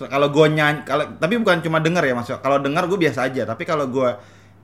kalau 0.00 0.30
gue 0.30 0.46
nyanyi 0.48 0.86
kalau 0.86 1.04
tapi 1.16 1.34
bukan 1.36 1.58
cuma 1.58 1.78
denger 1.78 2.04
ya 2.04 2.14
maksudnya 2.14 2.38
kalau 2.38 2.56
denger 2.56 2.86
gue 2.86 2.98
biasa 3.02 3.26
aja 3.26 3.42
tapi 3.44 3.62
kalau 3.64 3.82
gue 3.84 4.08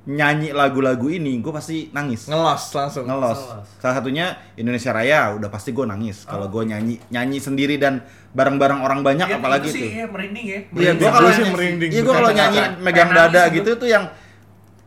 nyanyi 0.08 0.50
lagu-lagu 0.50 1.04
ini 1.06 1.36
gue 1.36 1.52
pasti 1.52 1.92
nangis 1.92 2.24
Ngelos 2.26 2.72
langsung. 2.72 3.04
ngelos 3.04 3.36
Ngelos. 3.36 3.68
salah 3.76 3.94
satunya 3.94 4.26
Indonesia 4.54 4.88
Raya 4.88 5.36
udah 5.36 5.46
pasti 5.46 5.70
gue 5.70 5.84
nangis 5.84 6.24
kalau 6.24 6.48
gue 6.48 6.64
nyanyi 6.64 6.96
nyanyi 7.08 7.36
sendiri 7.36 7.76
dan 7.76 8.00
bareng-bareng 8.30 8.80
orang 8.80 9.00
banyak 9.02 9.26
Ya, 9.26 9.36
apalagi 9.36 9.68
itu 9.68 9.74
sih, 9.74 9.84
ya, 9.94 10.06
merinding 10.06 10.46
ya. 10.46 10.60
Iya, 10.70 10.92
gua 10.94 11.10
kalau 11.10 11.28
sih 11.28 11.42
nyanyi, 11.42 11.52
merinding, 11.52 11.90
iya 11.90 12.00
gua 12.02 12.14
kalau 12.14 12.30
nyanyi 12.30 12.60
megang 12.78 13.10
Kayak 13.10 13.20
dada 13.26 13.42
gitu 13.50 13.70
tuh 13.74 13.88
yang 13.88 14.04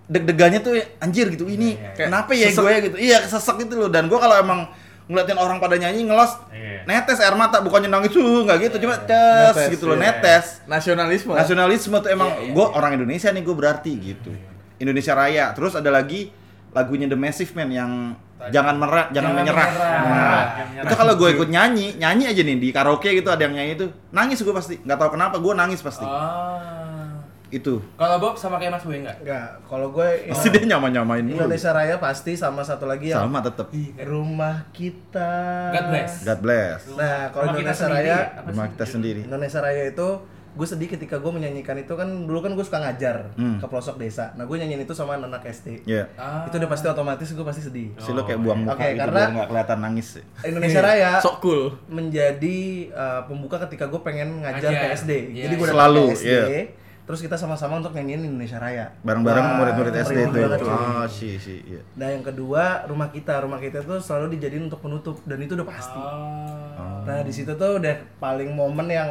deg-degannya 0.08 0.60
tuh 0.60 0.74
anjir 0.98 1.26
gitu 1.30 1.46
ini 1.46 1.70
Iya, 1.72 1.86
iya. 1.88 1.92
kenapa 1.96 2.32
ya 2.34 2.48
gue 2.50 2.74
gitu 2.84 2.98
iya 2.98 3.18
sesek 3.24 3.62
gitu 3.62 3.78
loh 3.78 3.90
dan 3.90 4.06
gua 4.08 4.20
kalau 4.20 4.36
emang 4.36 4.60
ngeliatin 5.06 5.38
orang 5.38 5.58
pada 5.58 5.76
nyanyi 5.76 6.02
ngelos 6.04 6.34
Iya. 6.50 6.82
netes 6.84 7.18
air 7.20 7.34
mata 7.34 7.62
bukannya 7.62 7.88
nangis 7.88 8.10
tuh 8.10 8.26
nggak 8.42 8.58
gitu 8.64 8.76
cuma 8.82 8.98
ces 8.98 9.54
Netes, 9.54 9.70
gitu 9.72 9.86
loh 9.86 9.96
iya. 9.96 10.04
netes 10.12 10.46
Nasionalisme. 10.66 11.32
nasionalisme 11.32 11.96
tuh 11.96 12.10
emang 12.10 12.30
Iya, 12.32 12.42
iya, 12.42 12.52
gua 12.52 12.66
iya. 12.66 12.74
orang 12.74 12.92
Indonesia 12.96 13.30
nih 13.30 13.42
gue 13.42 13.56
berarti 13.56 13.92
gitu 13.98 14.32
Indonesia 14.82 15.14
Raya. 15.14 15.46
Terus 15.54 15.74
ada 15.74 15.88
lagi 15.88 16.34
lagunya 16.72 17.06
The 17.06 17.16
Massive 17.16 17.54
Man 17.54 17.70
yang 17.70 17.92
Tadi. 18.36 18.50
jangan 18.50 18.76
merah, 18.76 19.06
jangan, 19.08 19.14
Jangan 19.14 19.32
menyerah. 19.38 19.68
menyerah. 19.68 19.92
Nah, 19.92 20.02
Jangan 20.02 20.66
menyerah. 20.66 20.86
itu 20.88 20.96
kalau 20.98 21.14
gue 21.16 21.30
ikut 21.32 21.50
nyanyi, 21.50 21.88
nyanyi 21.96 22.24
aja 22.26 22.42
nih 22.42 22.58
di 22.58 22.70
karaoke 22.70 23.10
gitu 23.12 23.30
ada 23.30 23.44
yang 23.44 23.54
nyanyi 23.54 23.74
itu, 23.76 23.86
nangis 24.10 24.42
gue 24.42 24.50
pasti. 24.50 24.76
Nggak 24.82 24.98
tahu 24.98 25.10
kenapa 25.14 25.36
gue 25.38 25.54
nangis 25.54 25.80
pasti. 25.80 26.02
Ah. 26.02 27.20
Itu. 27.52 27.84
Kalau 28.00 28.16
Bob 28.16 28.40
sama 28.40 28.56
kayak 28.56 28.80
Mas 28.80 28.88
Boy 28.88 29.04
enggak? 29.04 29.20
Enggak, 29.20 29.60
kalau 29.68 29.92
gue 29.92 30.08
Pasti 30.32 30.48
dia 30.48 30.64
nyama-nyamain. 30.66 31.20
Indonesia 31.22 31.70
Raya 31.70 32.00
pasti 32.00 32.32
sama 32.34 32.64
satu 32.64 32.88
lagi 32.88 33.12
yang 33.12 33.28
Sama 33.28 33.44
tetep. 33.44 33.68
rumah 34.08 34.72
kita. 34.72 35.30
God 35.70 35.86
bless. 35.92 36.12
God 36.24 36.40
bless. 36.40 36.80
Nah, 36.96 37.28
kalau 37.30 37.52
Indonesia 37.52 37.76
sendiri, 37.76 38.08
Raya, 38.08 38.18
Rumah 38.48 38.66
kita 38.72 38.86
sendiri. 38.88 39.22
Indonesia 39.28 39.60
Raya 39.60 39.84
itu 39.86 40.10
gue 40.52 40.68
sedih 40.68 40.88
ketika 40.88 41.16
gue 41.16 41.30
menyanyikan 41.30 41.74
itu 41.76 41.92
kan 41.92 42.06
dulu 42.06 42.40
kan 42.40 42.52
gue 42.52 42.62
suka 42.62 42.80
ngajar 42.80 43.32
Hmm. 43.34 43.56
ke 43.56 43.66
pelosok 43.66 43.96
desa. 43.96 44.32
Nah 44.34 44.44
gue 44.44 44.54
nyanyiin 44.54 44.82
itu 44.82 44.92
sama 44.92 45.16
anak 45.16 45.44
SD. 45.44 45.84
Iya. 45.84 46.12
Ah. 46.14 46.44
Itu 46.44 46.58
udah 46.58 46.68
pasti 46.68 46.86
otomatis 46.86 47.28
gue 47.28 47.42
pasti 47.42 47.62
sedih. 47.62 47.88
Si 47.96 48.12
lo 48.12 48.22
kayak 48.22 48.40
buang 48.40 48.60
muka 48.62 48.76
Oke, 48.76 48.84
gitu 48.90 49.00
karena- 49.02 49.32
nggak 49.32 49.48
kelihatan 49.48 49.80
nangis. 49.80 50.08
Indonesia 50.42 50.82
Raya 50.82 51.12
Sok 51.18 51.36
cool. 51.40 51.62
menjadi 51.88 52.58
uh, 52.90 53.22
pembuka 53.24 53.62
ketika 53.62 53.86
gue 53.86 54.02
pengen 54.02 54.42
ngajar 54.42 54.68
Ngajar. 54.68 54.84
ke 54.86 54.96
SD. 54.98 55.12
Iya, 55.32 55.44
Jadi 55.46 55.54
gue 55.54 55.64
iya. 55.64 55.72
datang 55.72 55.78
Selalu, 55.80 56.04
ke 56.04 56.14
SD, 56.14 56.28
iya. 56.28 56.64
terus 57.02 57.20
kita 57.22 57.36
sama-sama 57.36 57.74
untuk 57.78 57.92
nyanyiin 57.92 58.22
Indonesia 58.26 58.58
Raya. 58.58 58.86
Bareng-bareng 59.02 59.46
murid-murid 59.58 59.94
SD 59.98 60.20
itu. 60.26 60.40
Oh, 60.64 61.08
sih, 61.08 61.36
sih, 61.38 61.60
iya. 61.66 61.82
Nah 61.96 62.08
yang 62.10 62.22
kedua 62.22 62.84
rumah 62.86 63.08
kita, 63.08 63.40
rumah 63.40 63.58
kita 63.58 63.82
tuh 63.82 63.98
selalu 63.98 64.36
dijadiin 64.36 64.66
untuk 64.66 64.80
penutup 64.80 65.16
dan 65.24 65.38
itu 65.38 65.54
udah 65.54 65.66
pasti. 65.66 65.96
Ah. 65.96 67.02
Nah 67.02 67.20
di 67.22 67.32
situ 67.32 67.52
tuh 67.52 67.78
udah 67.78 67.92
paling 68.18 68.52
momen 68.52 68.88
yang 68.88 69.10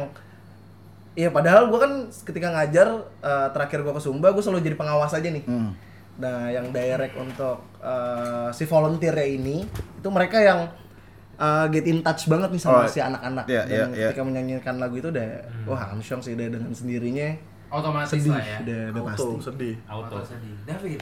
Iya 1.11 1.27
padahal 1.27 1.67
gue 1.67 1.75
kan 1.75 1.91
ketika 2.23 2.47
ngajar 2.49 2.87
eh, 3.19 3.47
terakhir 3.51 3.83
gue 3.83 3.91
ke 3.91 4.01
Sumba 4.01 4.31
gue 4.31 4.39
selalu 4.39 4.63
jadi 4.63 4.77
pengawas 4.79 5.11
aja 5.11 5.27
nih. 5.27 5.43
Hmm. 5.43 5.75
Nah 6.17 6.47
yang 6.47 6.71
direct 6.71 7.15
untuk 7.15 7.59
eh, 7.79 8.49
si 8.51 8.63
volunteer 8.63 9.15
ini 9.21 9.67
itu 9.67 10.07
mereka 10.07 10.39
yang 10.39 10.71
eh, 11.35 11.65
get 11.69 11.83
in 11.83 11.99
touch 11.99 12.25
banget 12.25 12.49
nih 12.49 12.61
Oh, 12.63 12.79
sama 12.79 12.87
si 12.87 12.99
anak-anak 12.99 13.45
iya, 13.45 13.63
dan 13.65 13.71
iya, 13.71 13.85
iya. 13.91 14.07
ketika 14.09 14.23
menyanyikan 14.23 14.75
lagu 14.77 14.95
itu 14.95 15.09
udah 15.09 15.29
wah 15.65 15.91
amsyong 15.91 16.23
sih 16.23 16.31
udah 16.31 16.47
dengan 16.47 16.71
sendirinya 16.71 17.27
Otomatis 17.71 18.11
sedih 18.11 18.35
lah 18.35 18.43
ya. 18.43 18.57
udah 18.61 18.81
udah 18.91 19.03
pasti. 19.07 19.23
Auto, 19.23 19.39
sedih. 19.41 19.75
Auto. 19.87 20.15
Auto 20.15 20.27
sedih. 20.27 20.55
David. 20.67 20.99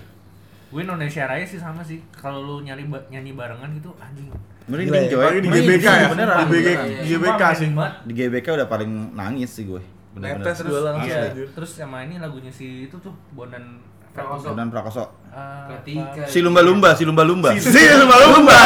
Gue 0.70 0.82
Indonesia 0.86 1.26
Raya 1.26 1.42
sih 1.42 1.58
sama 1.58 1.82
sih. 1.82 1.98
Kalau 2.14 2.40
lu 2.40 2.56
nyari 2.62 2.86
ba- 2.86 3.02
nyanyi 3.10 3.34
barengan 3.34 3.74
gitu 3.74 3.90
anjing. 3.98 4.30
Merinding 4.70 5.10
ya, 5.10 5.18
coy. 5.18 5.42
Di 5.42 5.50
GBK 5.50 5.86
ya. 5.90 6.08
Beneran. 6.14 6.38
Di 6.38 6.46
BG 6.46 6.68
beneran. 6.70 7.06
GBK 7.10 7.42
Sumpah, 7.42 7.90
sih. 7.90 8.06
Di 8.06 8.14
GBK 8.14 8.48
udah 8.54 8.68
paling 8.70 8.92
nangis 9.18 9.50
sih 9.50 9.66
gue. 9.66 9.82
Bener-bener. 10.10 10.42
Netes 10.42 10.58
gue 10.62 10.80
langsung 10.82 11.06
Iya, 11.06 11.22
terus 11.54 11.70
sama 11.74 12.02
ini 12.02 12.18
lagunya 12.18 12.50
si 12.50 12.90
itu 12.90 12.98
tuh 12.98 13.14
Bondan 13.32 13.78
Prakoso. 14.10 14.58
Dan 14.58 14.74
Prakoso. 14.74 15.06
Ah, 15.30 15.70
Ketika 15.70 16.26
Si 16.26 16.42
lumba-lumba, 16.42 16.98
si 16.98 17.06
lumba-lumba. 17.06 17.54
Si 17.54 17.70
lumba-lumba. 17.94 18.62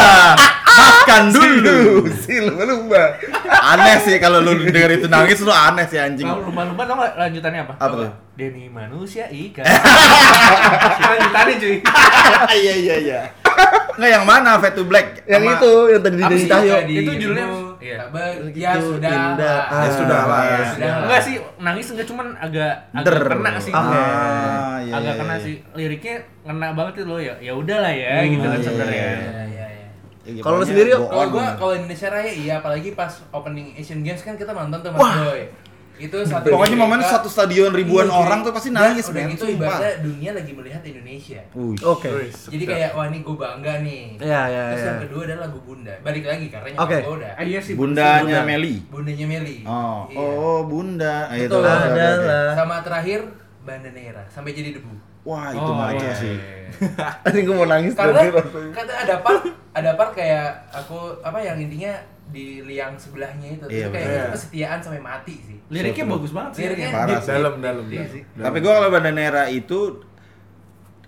Makan 0.74 1.24
dulu. 1.30 2.08
si 2.16 2.40
lumba-lumba. 2.40 3.20
Aneh 3.44 4.00
sih 4.00 4.16
kalau 4.16 4.40
lu 4.40 4.56
denger 4.64 4.98
itu 4.98 5.06
nangis 5.06 5.44
lu 5.44 5.52
aneh 5.52 5.84
sih 5.84 6.00
anjing. 6.00 6.24
Kalau 6.24 6.48
lumba-lumba 6.48 6.82
tau 6.88 6.96
gak 6.96 7.12
lanjutannya 7.20 7.60
apa? 7.68 7.74
Apa 7.76 7.94
tuh? 7.94 8.10
Denny 8.34 8.66
manusia 8.72 9.28
ikan. 9.28 9.62
lanjutannya 11.12 11.54
cuy. 11.60 11.76
Iya 12.56 12.74
iya 12.80 12.94
iya. 12.98 13.20
Nggak 13.94 14.10
yang 14.10 14.24
mana 14.24 14.50
Fade 14.58 14.74
to 14.74 14.84
Black? 14.84 15.06
Yang 15.24 15.42
Sama- 15.42 15.54
itu 15.54 15.70
yang 15.86 16.02
tadi 16.02 16.16
di? 16.16 16.36
Cahyo. 16.44 16.74
Itu 16.80 16.90
Itu 16.96 17.12
judulnya- 17.16 17.48
Iya. 17.78 17.98
iya. 18.08 18.32
Ya 18.54 18.70
Itu 18.72 18.86
sudah. 18.90 19.12
indah. 19.12 19.58
lah. 19.64 19.80
Ya 19.80 19.90
sudah 19.90 20.20
lah, 20.24 20.40
ya 20.40 20.50
Ya 20.50 20.64
sudah. 20.66 20.92
Enggak 21.04 21.20
sih, 21.20 21.34
nangis 21.58 21.86
enggak 21.90 22.06
cuman 22.06 22.26
agak 22.36 22.72
agak 22.92 23.14
kena 23.24 23.52
sih. 23.58 23.72
Ah, 23.72 23.82
iya, 24.80 24.92
agak 24.92 25.02
iya, 25.06 25.20
kena 25.20 25.34
iya. 25.34 25.44
sih. 25.44 25.54
Liriknya 25.72 26.14
kena 26.42 26.66
banget 26.72 26.92
itu 26.96 27.04
loh 27.06 27.20
ya. 27.20 27.34
Ya 27.38 27.52
udahlah 27.52 27.92
ya 27.92 28.14
gitu 28.24 28.42
kan 28.42 28.56
iya, 28.56 28.64
sebenarnya. 28.64 28.96
iya, 28.96 29.12
Iya, 29.14 29.44
iya, 29.44 29.66
iya. 29.68 29.88
Iya, 30.24 30.40
Kalau 30.40 30.56
lu 30.56 30.64
sendiri, 30.64 30.90
Kalau 30.90 31.28
gua 31.28 31.46
kalau 31.54 31.72
Indonesia 31.74 32.08
Raya 32.08 32.32
iya 32.32 32.54
apalagi 32.58 32.88
pas 32.92 33.12
opening 33.30 33.76
Asian 33.76 34.00
Games 34.00 34.20
kan 34.20 34.34
kita 34.34 34.50
nonton 34.50 34.80
tuh 34.80 34.90
Mas 34.90 35.04
Boy. 35.20 35.42
Itu 35.94 36.18
satu 36.26 36.50
Pokoknya 36.50 36.74
momen 36.74 36.98
satu 37.00 37.30
stadion 37.30 37.70
ribuan 37.70 38.06
Iya, 38.06 38.18
orang 38.18 38.42
tuh 38.42 38.50
pasti 38.50 38.68
Dan 38.68 38.82
nangis, 38.92 39.06
Udah 39.06 39.24
gitu 39.30 39.44
Sumpah. 39.46 39.54
ibaratnya 39.54 39.92
dunia 40.02 40.30
lagi 40.34 40.52
melihat 40.52 40.82
Indonesia. 40.82 41.40
Oke. 41.84 42.08
Wih, 42.10 42.30
Jadi 42.34 42.64
kayak 42.66 42.90
wah 42.92 43.06
ini 43.06 43.18
gue 43.22 43.36
bangga 43.36 43.74
nih. 43.80 44.02
Iya, 44.18 44.42
iya, 44.44 44.62
Terus 44.66 44.74
iya. 44.76 44.88
yang 44.90 45.00
kedua 45.06 45.20
adalah 45.22 45.40
lagu 45.46 45.58
Bunda. 45.62 45.94
Balik 46.02 46.24
lagi 46.26 46.46
karena 46.50 46.68
nyokap 46.68 46.98
gua 47.00 47.14
udah. 47.16 47.32
Ah, 47.32 47.44
iya 47.44 47.60
sih. 47.62 47.74
Bundanya 47.74 48.22
Bunda. 48.22 48.40
Meli. 48.44 48.74
Bundanya 48.86 49.26
Meli. 49.28 49.56
Oh, 49.62 49.98
Iya. 50.04 50.18
oh 50.18 50.58
Bunda. 50.66 51.16
Ah, 51.24 51.36
itu. 51.36 51.54
Oke. 51.54 51.70
Adalah 51.70 52.44
Sama 52.52 52.76
terakhir 52.82 53.20
Bandanera 53.62 54.22
sampai 54.28 54.50
jadi 54.50 54.70
debu. 54.76 54.92
Wah, 55.24 55.48
itu 55.48 55.62
Oh, 55.62 55.72
mah 55.72 55.88
iya. 55.94 56.12
sih. 56.12 56.36
Tadi 57.24 57.38
gue 57.40 57.54
mau 57.54 57.64
nangis 57.64 57.94
Karena 57.94 58.28
kata 58.74 58.92
ada 58.98 59.16
part 59.22 59.40
ada 59.72 59.90
part 59.94 60.10
kayak 60.12 60.46
aku 60.68 61.22
apa 61.22 61.38
yang 61.38 61.56
intinya 61.56 61.94
di 62.32 62.64
liang 62.64 62.96
sebelahnya 62.96 63.60
itu. 63.60 63.66
Iya, 63.68 63.86
kayak 63.92 64.08
itu 64.08 64.28
kesetiaan 64.32 64.78
sampai 64.80 65.00
mati 65.02 65.34
sih. 65.38 65.56
Liriknya 65.68 66.04
bagus 66.08 66.30
banget 66.32 66.52
sih. 66.56 66.62
Liriknya 66.64 66.88
Parah 66.90 67.08
deep 67.08 67.20
sih. 67.20 67.30
Dalam, 67.30 67.54
dalam. 67.60 67.84
Iya 67.88 67.96
dalam. 68.00 68.12
sih. 68.12 68.22
Dalam. 68.24 68.44
Tapi 68.48 68.58
gua 68.64 68.72
kalau 68.80 68.88
Bandanera 68.90 69.44
itu 69.52 69.78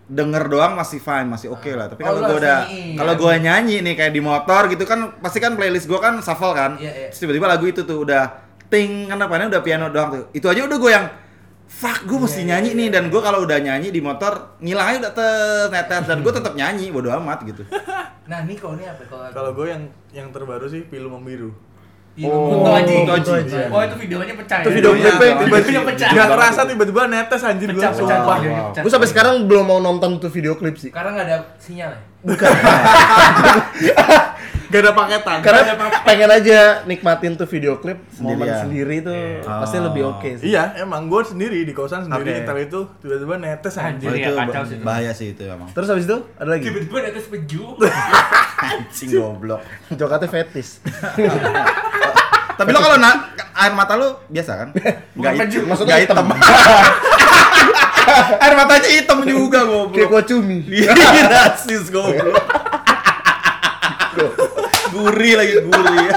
denger 0.07 0.45
doang 0.47 0.73
masih 0.79 1.03
fine, 1.03 1.27
masih 1.27 1.49
oke 1.51 1.71
lah. 1.75 1.91
Tapi 1.91 2.01
Oh, 2.03 2.07
kalau 2.07 2.21
lu 2.23 2.27
gua 2.31 2.39
udah 2.39 2.59
kalau 2.95 3.15
gua 3.19 3.35
nyanyi 3.43 3.83
nih 3.83 3.95
kayak 3.99 4.13
di 4.15 4.23
motor 4.23 4.71
gitu 4.71 4.85
kan 4.87 5.19
pasti 5.19 5.39
kan 5.43 5.59
playlist 5.59 5.91
gua 5.91 5.99
kan 5.99 6.15
shuffle 6.23 6.55
kan. 6.55 6.79
Iya, 6.79 6.93
iya. 6.95 7.09
Terus 7.11 7.21
tiba-tiba 7.27 7.47
lagu 7.51 7.67
itu 7.67 7.83
tuh 7.83 8.07
udah 8.07 8.25
ting 8.71 9.11
kan 9.11 9.19
apanya 9.19 9.51
udah 9.51 9.63
piano 9.67 9.91
doang 9.91 10.09
tuh. 10.15 10.25
Itu 10.31 10.47
aja 10.47 10.63
udah 10.63 10.79
gua 10.79 10.91
yang 10.95 11.07
fuck 11.77 12.09
gua 12.09 12.25
mesti 12.25 12.41
Iya, 12.41 12.57
nyanyi 12.57 12.71
iya, 12.73 12.79
nih 12.81 12.87
iya. 12.89 12.95
dan 12.97 13.05
gua 13.13 13.21
kalau 13.21 13.45
udah 13.45 13.61
nyanyi 13.61 13.93
di 13.93 14.01
motor 14.01 14.57
ngilang 14.65 14.87
aja 14.89 14.99
udah 15.05 15.13
tes 15.13 15.69
netes 15.69 16.05
dan 16.09 16.25
gua 16.25 16.33
tetap 16.33 16.57
nyanyi 16.57 16.89
bodo 16.89 17.13
amat 17.13 17.45
gitu. 17.45 17.61
Nah, 18.27 18.43
Niko 18.43 18.75
ini 18.75 18.83
apa 18.83 19.07
kalau 19.07 19.31
Kalau 19.31 19.51
gue 19.55 19.71
yang 19.71 19.87
yang 20.11 20.35
terbaru 20.35 20.67
sih 20.67 20.83
Pilu 20.91 21.07
Membiru. 21.07 21.55
Iya, 22.19 22.27
Oh, 22.27 22.59
Kunto 22.59 22.75
Aji. 22.75 23.07
Kunto 23.07 23.39
Aji. 23.39 23.71
Oh, 23.71 23.79
itu 23.87 23.97
videonya 24.03 24.35
pecah. 24.35 24.67
Itu 24.67 24.67
ya? 24.67 24.75
video 24.75 24.91
Iya, 24.99 25.15
Bang. 25.15 25.47
tiba-tiba 25.47 25.81
pecah. 25.87 26.11
Gak 26.11 26.27
kerasa 26.35 26.61
tiba-tiba 26.67 27.07
netes 27.07 27.41
anjir 27.47 27.71
gue. 27.71 27.79
Pecah, 27.79 27.95
pecah. 27.95 28.83
Gue 28.83 28.91
sampai 28.91 29.07
sekarang 29.07 29.47
belum 29.47 29.63
mau 29.63 29.79
nonton 29.79 30.19
tuh 30.19 30.27
video 30.27 30.59
klip 30.59 30.75
sih. 30.75 30.91
Karena 30.91 31.15
nggak 31.15 31.27
ada 31.31 31.39
sinyal 31.63 31.95
ya? 31.95 32.01
Gak 34.67 34.81
ada 34.81 34.93
paketan. 34.93 35.39
Karena 35.41 35.63
pengen 36.03 36.27
aja 36.29 36.59
nikmatin 36.83 37.33
tuh 37.33 37.47
video 37.47 37.77
klip 37.77 38.03
momen 38.17 38.43
Sendirian. 38.43 38.61
sendiri 38.61 38.97
tuh 39.01 39.15
Iya. 39.15 39.57
pasti 39.57 39.77
Oh. 39.77 39.85
lebih 39.87 40.03
oke 40.09 40.29
sih. 40.37 40.47
Iya, 40.49 40.63
emang 40.79 41.07
gue 41.07 41.23
sendiri 41.23 41.59
di 41.61 41.71
kosan 41.71 42.03
sendiri 42.03 42.23
Oke. 42.25 42.37
nyetel 42.41 42.59
itu 42.61 42.81
tiba-tiba 42.99 43.35
netes 43.37 43.75
Anjir. 43.77 44.09
Oh, 44.09 44.15
itu 44.15 44.33
kacau 44.33 44.63
sih 44.65 44.77
bahaya 44.81 45.11
sih 45.11 45.27
itu 45.31 45.43
emang. 45.45 45.71
Terus 45.71 45.87
habis 45.87 46.05
itu 46.05 46.17
ada 46.35 46.49
lagi. 46.49 46.65
Tiba-tiba 46.65 46.99
atas 47.07 47.27
peju. 47.33 47.65
Anjing 48.57 49.09
goblok. 49.13 49.63
Jokatnya 49.91 50.27
fetis. 50.27 50.83
Tapi 52.57 52.73
lo 52.73 52.81
kalau 52.81 52.97
na- 52.97 53.29
air 53.55 53.71
mata 53.71 53.95
lo 53.95 54.25
biasa 54.27 54.53
kan? 54.57 54.69
Enggak 55.15 55.33
peju, 55.39 55.59
hitam. 55.59 55.69
maksudnya 55.69 55.97
hitam. 55.99 56.25
air 58.37 58.55
matanya 58.55 58.89
hitam 58.91 59.19
juga 59.23 59.61
Kayak 59.61 59.69
goblok. 59.69 60.09
kuah 60.09 60.25
cumi. 60.25 60.59
Iya, 60.65 60.91
rasis 61.29 61.91
goblok. 61.91 62.33
Gurih 65.07 65.35
lagi 65.35 65.53
gurih 65.61 65.97
ya. 66.03 66.13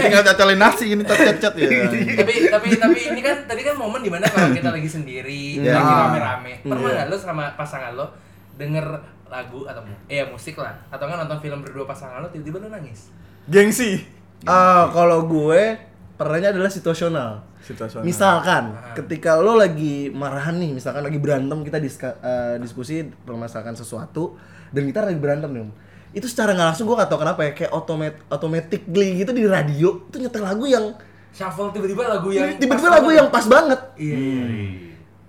Tinggal 0.00 0.22
cocolin 0.24 0.58
nasi 0.58 0.84
gini 0.86 1.02
cet-cet 1.02 1.54
ya. 1.54 1.68
tapi 2.16 2.34
tapi 2.48 2.68
tapi 2.74 3.00
ini 3.08 3.20
kan 3.20 3.36
tadi 3.44 3.60
kan 3.60 3.74
momen 3.74 4.00
di 4.00 4.08
mana 4.08 4.24
kalau 4.24 4.50
kita 4.50 4.70
lagi 4.70 4.88
sendiri, 4.88 5.60
Iya. 5.60 5.76
lagi 5.76 5.92
rame-rame. 5.94 6.52
Pernah 6.62 6.80
Iya. 6.82 6.94
nggak 6.96 7.06
lo 7.06 7.16
sama 7.16 7.44
pasangan 7.54 7.92
lo 7.92 8.06
denger 8.54 8.86
lagu 9.26 9.62
atau 9.62 9.80
eh 10.06 10.24
musik 10.24 10.56
lah 10.56 10.74
atau 10.88 11.04
nggak 11.04 11.18
nonton 11.20 11.38
film 11.38 11.60
berdua 11.60 11.84
pasangan 11.84 12.18
lo 12.18 12.28
tiba-tiba 12.28 12.58
lo 12.58 12.68
nangis? 12.68 13.12
Gengsi. 13.46 14.02
Ah, 14.42 14.88
kalau 14.88 15.24
gue 15.24 15.76
pernahnya 16.14 16.50
adalah 16.50 16.68
situasional. 16.68 17.44
Situasional. 17.60 18.02
Misalkan 18.02 18.72
Ah. 18.72 18.92
ketika 18.94 19.36
lo 19.36 19.54
lagi 19.54 20.08
marahan 20.08 20.56
nih, 20.56 20.72
misalkan 20.72 21.00
lagi 21.00 21.16
berantem 21.16 21.60
kita 21.60 21.76
diska- 21.76 22.18
eh, 22.18 22.56
diskusi 22.56 23.00
permasalahan 23.04 23.72
sesuatu 23.72 24.36
dan 24.68 24.82
kita 24.82 25.04
lagi 25.04 25.16
berantem 25.16 25.50
nih. 25.50 25.68
Itu 26.10 26.26
secara 26.26 26.50
nggak 26.50 26.74
langsung 26.74 26.84
gue 26.84 26.96
gak 26.96 27.06
tau 27.06 27.18
kenapa 27.18 27.40
ya 27.42 27.52
kayak 27.52 27.70
otomat 27.70 28.14
automatically 28.26 29.22
gitu 29.22 29.30
di 29.30 29.44
radio 29.44 29.88
itu 30.04 30.16
nyetel 30.18 30.42
lagu 30.42 30.66
yang 30.66 30.90
Shuffle 31.30 31.70
tiba-tiba 31.70 32.02
lagu 32.10 32.28
yang 32.30 32.58
tiba-tiba 32.58 32.90
lagu 32.90 33.06
banget. 33.06 33.18
yang 33.22 33.28
pas 33.30 33.46
banget. 33.46 33.80
Iya. 33.94 34.16
iya. 34.18 34.66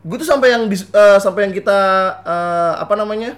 Gue 0.01 0.17
tuh 0.17 0.25
sampai 0.25 0.49
yang 0.49 0.65
eh, 0.65 1.17
sampai 1.21 1.41
yang 1.45 1.53
kita 1.53 1.79
eh, 2.25 2.73
apa 2.77 2.93
namanya? 2.95 3.37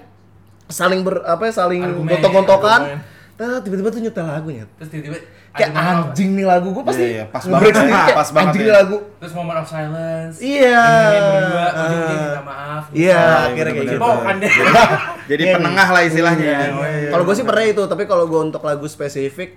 saling 0.64 1.04
ber 1.04 1.20
apa 1.22 1.44
ya 1.44 1.52
saling 1.54 1.84
gontok-gontokan. 2.02 3.04
Nah, 3.34 3.60
tiba-tiba 3.60 3.92
tuh 3.92 4.00
nyetel 4.00 4.24
lagunya. 4.24 4.64
Terus 4.80 4.88
tiba-tiba 4.88 5.18
Kayak 5.54 5.70
anjing 5.70 6.34
nih 6.34 6.42
lagu 6.42 6.74
gue 6.74 6.82
pasti 6.82 7.04
Iya, 7.04 7.14
iya, 7.14 7.24
pas 7.30 7.44
banget. 7.46 7.78
sendiri 7.78 7.94
kayak 7.94 8.16
Pas 8.16 8.30
banget 8.32 8.48
anjing 8.50 8.58
ya. 8.58 8.66
nih 8.66 8.74
lagu. 8.74 8.96
Terus 9.22 9.32
moment 9.36 9.58
of 9.60 9.66
silence. 9.68 10.36
Iya. 10.42 10.82
Dengerin 10.82 11.22
berdua, 11.22 11.62
Ah. 11.62 11.70
ujung-ujungnya 11.70 12.18
minta 12.18 12.42
maaf. 12.42 12.84
Iya, 12.90 12.98
Iya, 13.06 13.22
akhirnya 13.44 13.72
kayak 13.72 13.86
gitu. 13.86 14.10
Anda. 14.24 14.48
Jadi 15.24 15.42
Iya, 15.46 15.54
penengah 15.56 15.88
lah 15.88 16.02
istilahnya. 16.04 16.44
Iya. 16.44 16.68
Oh, 16.70 16.84
iya. 16.84 17.10
Kalau 17.10 17.24
gue 17.24 17.34
sih 17.34 17.46
pernah 17.46 17.64
itu, 17.64 17.82
tapi 17.84 18.04
kalau 18.04 18.24
gue 18.26 18.40
untuk 18.44 18.60
lagu 18.60 18.84
spesifik, 18.84 19.56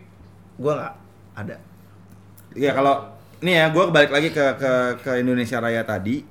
gue 0.56 0.74
nggak 0.74 0.94
ada. 1.36 1.56
Iya 2.58 2.72
kalau 2.74 3.14
ini 3.40 3.54
ya 3.54 3.70
gue 3.70 3.84
balik 3.88 4.10
lagi 4.10 4.34
ke 4.34 4.46
ke 4.58 4.72
ke 5.04 5.12
Indonesia 5.22 5.62
Raya 5.62 5.86
tadi 5.86 6.26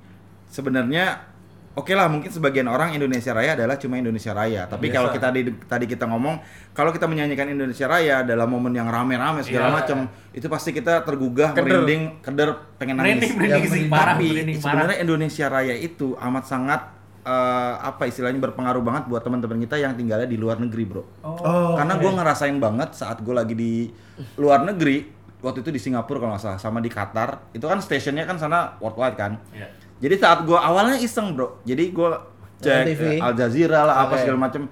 sebenarnya 0.50 1.36
Oke 1.76 1.92
lah, 1.92 2.08
mungkin 2.08 2.32
sebagian 2.32 2.72
orang 2.72 2.96
Indonesia 2.96 3.36
Raya 3.36 3.52
adalah 3.52 3.76
cuma 3.76 4.00
Indonesia 4.00 4.32
Raya. 4.32 4.64
Tapi 4.64 4.88
kalau 4.88 5.12
kita 5.12 5.28
di, 5.28 5.44
tadi 5.68 5.84
kita 5.84 6.08
ngomong, 6.08 6.40
kalau 6.72 6.88
kita 6.88 7.04
menyanyikan 7.04 7.52
Indonesia 7.52 7.84
Raya 7.84 8.24
dalam 8.24 8.48
momen 8.48 8.72
yang 8.72 8.88
rame-rame 8.88 9.44
segala 9.44 9.68
Iya. 9.68 9.76
macam, 9.84 9.98
itu 10.32 10.48
pasti 10.48 10.72
kita 10.72 11.04
tergugah, 11.04 11.52
Keder. 11.52 11.84
merinding, 11.84 12.24
keder, 12.24 12.56
pengen 12.80 12.96
nangis. 12.96 13.28
Merinding, 13.28 13.32
merinding 13.36 13.86
parah, 13.92 14.16
Tapi 14.16 14.56
sebenarnya 14.56 14.96
Indonesia 15.04 15.46
Raya 15.52 15.76
itu 15.76 16.16
amat 16.16 16.44
sangat 16.48 16.80
eh, 17.26 17.74
apa 17.82 18.06
istilahnya 18.06 18.38
berpengaruh 18.38 18.82
banget 18.86 19.10
buat 19.10 19.20
teman-teman 19.26 19.58
kita 19.66 19.76
yang 19.82 19.98
tinggalnya 19.98 20.30
di 20.30 20.38
luar 20.38 20.62
negeri, 20.62 20.84
bro. 20.86 21.02
Oh, 21.26 21.74
Karena 21.74 21.98
gue 21.98 22.10
ngerasain 22.14 22.56
banget 22.62 22.94
saat 22.94 23.18
gue 23.20 23.34
lagi 23.34 23.54
di 23.58 23.90
luar 24.38 24.62
negeri, 24.62 25.10
waktu 25.42 25.66
itu 25.66 25.70
di 25.74 25.80
Singapura 25.82 26.22
kalau 26.22 26.32
nggak 26.38 26.42
salah, 26.46 26.60
sama 26.62 26.78
di 26.78 26.88
Qatar, 26.88 27.50
itu 27.50 27.66
kan 27.66 27.82
stationnya 27.82 28.24
kan 28.24 28.38
sana 28.38 28.78
worldwide 28.78 29.18
kan. 29.18 29.42
Iya. 29.50 29.68
Jadi 29.96 30.14
saat 30.22 30.46
gue 30.46 30.54
awalnya 30.54 30.96
iseng 31.02 31.34
bro, 31.34 31.58
jadi 31.66 31.90
gue 31.90 32.08
cek 32.62 32.84
TV. 32.94 33.02
Al 33.20 33.34
Jazeera 33.34 33.82
lah 33.84 34.06
apa 34.06 34.22
segala 34.22 34.46
macem. 34.46 34.70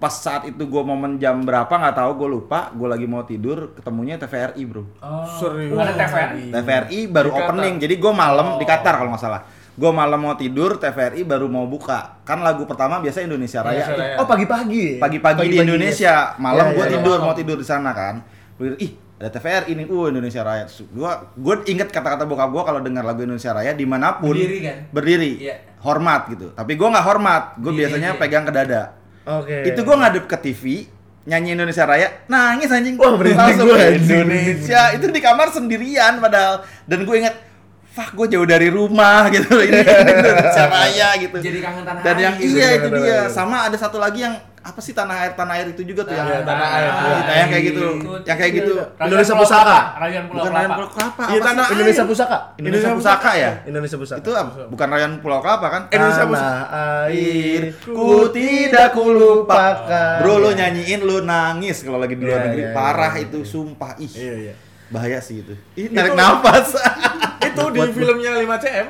Pas 0.00 0.16
saat 0.16 0.48
itu 0.48 0.64
gue 0.64 0.82
momen 0.82 1.20
jam 1.20 1.44
berapa 1.44 1.68
nggak 1.68 1.92
tahu 1.92 2.10
gue 2.24 2.28
lupa, 2.40 2.72
gue 2.72 2.88
lagi 2.88 3.04
mau 3.04 3.20
tidur 3.20 3.76
ketemunya 3.76 4.16
TVRI 4.16 4.62
bro. 4.64 4.82
Oh. 5.04 5.28
Serius. 5.38 5.76
Ada 5.76 5.92
TVRI? 5.92 6.44
TVRI 6.56 7.00
baru 7.12 7.30
Di 7.30 7.36
Qatar. 7.36 7.48
opening, 7.52 7.74
jadi 7.84 7.94
gue 8.00 8.12
malam 8.16 8.46
di 8.56 8.64
Qatar 8.64 8.94
kalau 8.96 9.12
nggak 9.12 9.22
salah. 9.22 9.42
Gue 9.72 9.90
malam 9.90 10.18
mau 10.18 10.34
tidur, 10.34 10.76
TVRI 10.76 11.22
baru 11.22 11.46
mau 11.46 11.64
buka. 11.64 12.20
Kan 12.22 12.40
lagu 12.40 12.64
pertama 12.64 12.98
biasa 12.98 13.22
Indonesia 13.22 13.60
Raya. 13.60 13.80
Indonesia 13.80 13.94
Raya. 13.96 14.14
Oh 14.18 14.26
pagi-pagi. 14.26 14.84
ya? 14.90 15.00
Pagi-pagi 15.00 15.46
di 15.46 15.56
Indonesia, 15.58 16.14
Ya, 16.28 16.36
malam 16.36 16.66
gue 16.70 16.78
ya, 16.78 16.86
ya. 16.86 16.92
tidur 16.92 17.18
mau 17.18 17.32
tidur 17.32 17.56
di 17.56 17.64
sana 17.64 17.90
kan. 17.90 18.20
Gua 18.54 18.76
ih 18.76 18.90
ada 19.16 19.30
TVRI 19.30 19.72
nih, 19.74 19.86
uh 19.86 20.06
Indonesia 20.08 20.42
Raya. 20.42 20.64
Gua 20.90 21.10
gue 21.30 21.54
inget 21.66 21.88
kata-kata 21.88 22.24
bokap 22.24 22.50
gue 22.50 22.62
kalau 22.62 22.80
dengar 22.80 23.02
lagu 23.02 23.20
Indonesia 23.20 23.50
Raya 23.50 23.72
di 23.72 23.84
mana 23.84 24.16
pun 24.16 24.32
Berdiri 24.32 24.58
kan? 24.60 24.76
berdiri, 24.90 25.32
Iya. 25.38 25.56
hormat 25.80 26.28
gitu. 26.28 26.46
Tapi 26.50 26.72
gue 26.74 26.88
nggak 26.88 27.06
hormat, 27.06 27.42
gue 27.56 27.70
Iya, 27.70 27.78
biasanya 27.78 28.10
iya. 28.10 28.18
pegang 28.18 28.44
ke 28.44 28.52
dada. 28.52 28.82
Oke. 29.22 29.64
Itu 29.64 29.80
gue 29.80 29.96
ngadep 29.96 30.24
ke 30.24 30.36
TV, 30.36 30.62
nyanyi 31.22 31.52
Indonesia 31.52 31.84
Raya, 31.84 32.08
nangis 32.26 32.68
anjing. 32.68 32.96
Wah, 32.96 33.12
gua, 33.12 33.20
ke 33.20 33.32
anjing. 33.32 33.96
Indonesia, 34.02 34.80
itu 34.92 35.06
di 35.06 35.20
kamar 35.20 35.48
sendirian 35.48 36.16
padahal. 36.18 36.64
Dan 36.84 37.04
gue 37.04 37.16
inget, 37.16 37.36
fuck 37.90 38.10
gue 38.14 38.26
jauh 38.28 38.44
dari 38.44 38.68
rumah 38.68 39.26
gitu. 39.28 39.50
Ini 39.66 39.80
Indonesia 40.14 40.64
Raya 40.64 41.08
gitu. 41.16 41.36
Jadi 41.36 41.58
kangen 41.58 41.82
tanah 41.82 42.00
Dan 42.00 42.16
yang 42.16 42.34
air. 42.34 42.46
iya 42.46 42.68
Jadi 42.72 42.78
itu 42.80 42.88
dia. 42.96 43.16
air. 43.16 43.28
Sama 43.28 43.56
ada 43.64 43.74
satu 43.74 43.96
lagi 43.96 44.20
yang 44.20 44.34
apa 44.60 44.76
sih 44.76 44.92
tanah 44.92 45.16
air 45.18 45.32
tanah 45.32 45.56
air 45.56 45.72
itu 45.72 45.80
juga 45.82 46.04
tuh 46.04 46.12
yang 46.12 46.28
Iya, 46.28 46.44
tanah 46.44 46.68
air. 46.70 46.90
Nah, 46.92 47.34
yang 47.34 47.48
kayak 47.48 47.64
gitu. 47.66 47.80
Yang 48.22 48.38
kayak 48.38 48.52
gitu. 48.54 48.72
Rayuan 48.76 49.06
Indonesia 49.08 49.32
Pulau 49.32 49.42
Pusaka. 49.42 49.64
Kelapa, 49.64 49.96
Rayuan 49.98 50.24
Pulau 50.26 50.36
Bukan 50.36 50.52
Kelapa. 50.52 50.74
Pulau 50.76 50.90
Kelapa. 50.92 51.22
Iya, 51.24 51.40
tanah 51.40 51.64
sih? 51.64 51.72
Indonesia 51.72 52.04
Pusaka. 52.04 52.38
Indonesia 52.54 52.90
Pusaka 52.92 53.30
ya? 53.34 53.50
Indonesia 53.64 53.96
Pusaka. 53.96 54.20
Itu 54.20 54.30
apa? 54.32 54.50
bukan 54.68 54.86
Rayuan 54.86 55.12
Pulau 55.18 55.40
Kelapa 55.40 55.66
kan? 55.66 55.82
Indonesia 55.88 56.24
Tanah 56.28 56.54
air 57.08 57.62
Ku 57.80 58.08
tidak 58.28 58.86
ku 58.92 59.02
lupakan. 59.08 60.14
Bro 60.20 60.30
Iya. 60.30 60.42
lu 60.42 60.50
nyanyiin 60.54 61.00
lu 61.00 61.16
nangis 61.22 61.80
kalau 61.80 61.96
lagi 61.96 62.14
di 62.14 62.22
luar 62.22 62.38
Iya, 62.38 62.46
negeri. 62.46 62.62
iya, 62.62 62.70
Parah 62.70 63.12
iya. 63.14 63.24
itu 63.24 63.38
sumpah. 63.42 63.96
Ih. 63.96 64.12
Iya, 64.12 64.34
iya. 64.44 64.54
Bahaya 64.90 65.18
sih 65.18 65.40
itu. 65.40 65.56
Ih, 65.72 65.88
Itu- 65.88 65.96
narik 65.96 66.12
nafas. 66.12 66.76
Itu 67.60 67.66
di 67.76 67.80
filmnya 67.92 68.30
5 68.40 68.64
cm. 68.64 68.86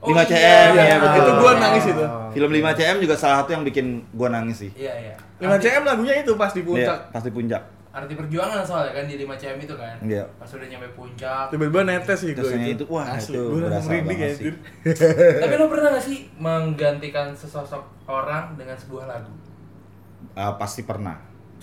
Oh, 0.00 0.12
5 0.12 0.28
cm 0.28 0.68
iya. 0.76 0.84
ya 0.92 0.96
betul. 1.00 1.20
Itu 1.20 1.32
gua 1.40 1.52
nangis 1.60 1.84
itu. 1.88 2.04
Film 2.32 2.50
5 2.52 2.78
cm 2.78 2.96
juga 3.04 3.14
salah 3.16 3.36
satu 3.44 3.50
yang 3.52 3.62
bikin 3.68 3.86
gua 4.16 4.28
nangis 4.32 4.56
sih. 4.64 4.70
Iya, 4.76 4.92
iya. 4.96 5.14
5 5.40 5.60
cm 5.60 5.82
lagunya 5.84 6.14
itu 6.20 6.32
pas 6.36 6.52
di 6.52 6.62
Iya, 6.64 6.68
puncak. 6.68 6.98
pasti 7.12 7.30
puncak. 7.32 7.62
Arti 7.96 8.12
perjuangan 8.12 8.60
soalnya 8.60 8.92
kan 8.92 9.04
di 9.08 9.16
5 9.16 9.40
cm 9.40 9.56
itu 9.56 9.74
kan. 9.76 9.96
Iya. 10.04 10.24
Pas 10.36 10.50
udah 10.52 10.68
nyampe 10.68 10.88
puncak. 10.92 11.48
Tiba-tiba 11.48 11.80
netes 11.88 12.18
sih 12.20 12.32
Terusnya 12.36 12.68
itu. 12.68 12.84
itu, 12.84 12.92
wah, 12.92 13.08
Asli, 13.08 13.32
itu 13.32 13.40
gue 13.40 13.60
berasa 13.64 13.88
merinding 13.88 14.08
banget 14.20 14.28
ya, 14.28 14.36
sih. 14.36 14.52
Tapi 15.48 15.54
lo 15.56 15.66
pernah 15.72 15.88
gak 15.96 16.04
sih 16.04 16.18
menggantikan 16.36 17.32
sesosok 17.32 17.84
orang 18.04 18.52
dengan 18.60 18.76
sebuah 18.76 19.04
lagu? 19.08 19.32
Ah, 20.36 20.60
pasti 20.60 20.84
pernah. 20.84 21.16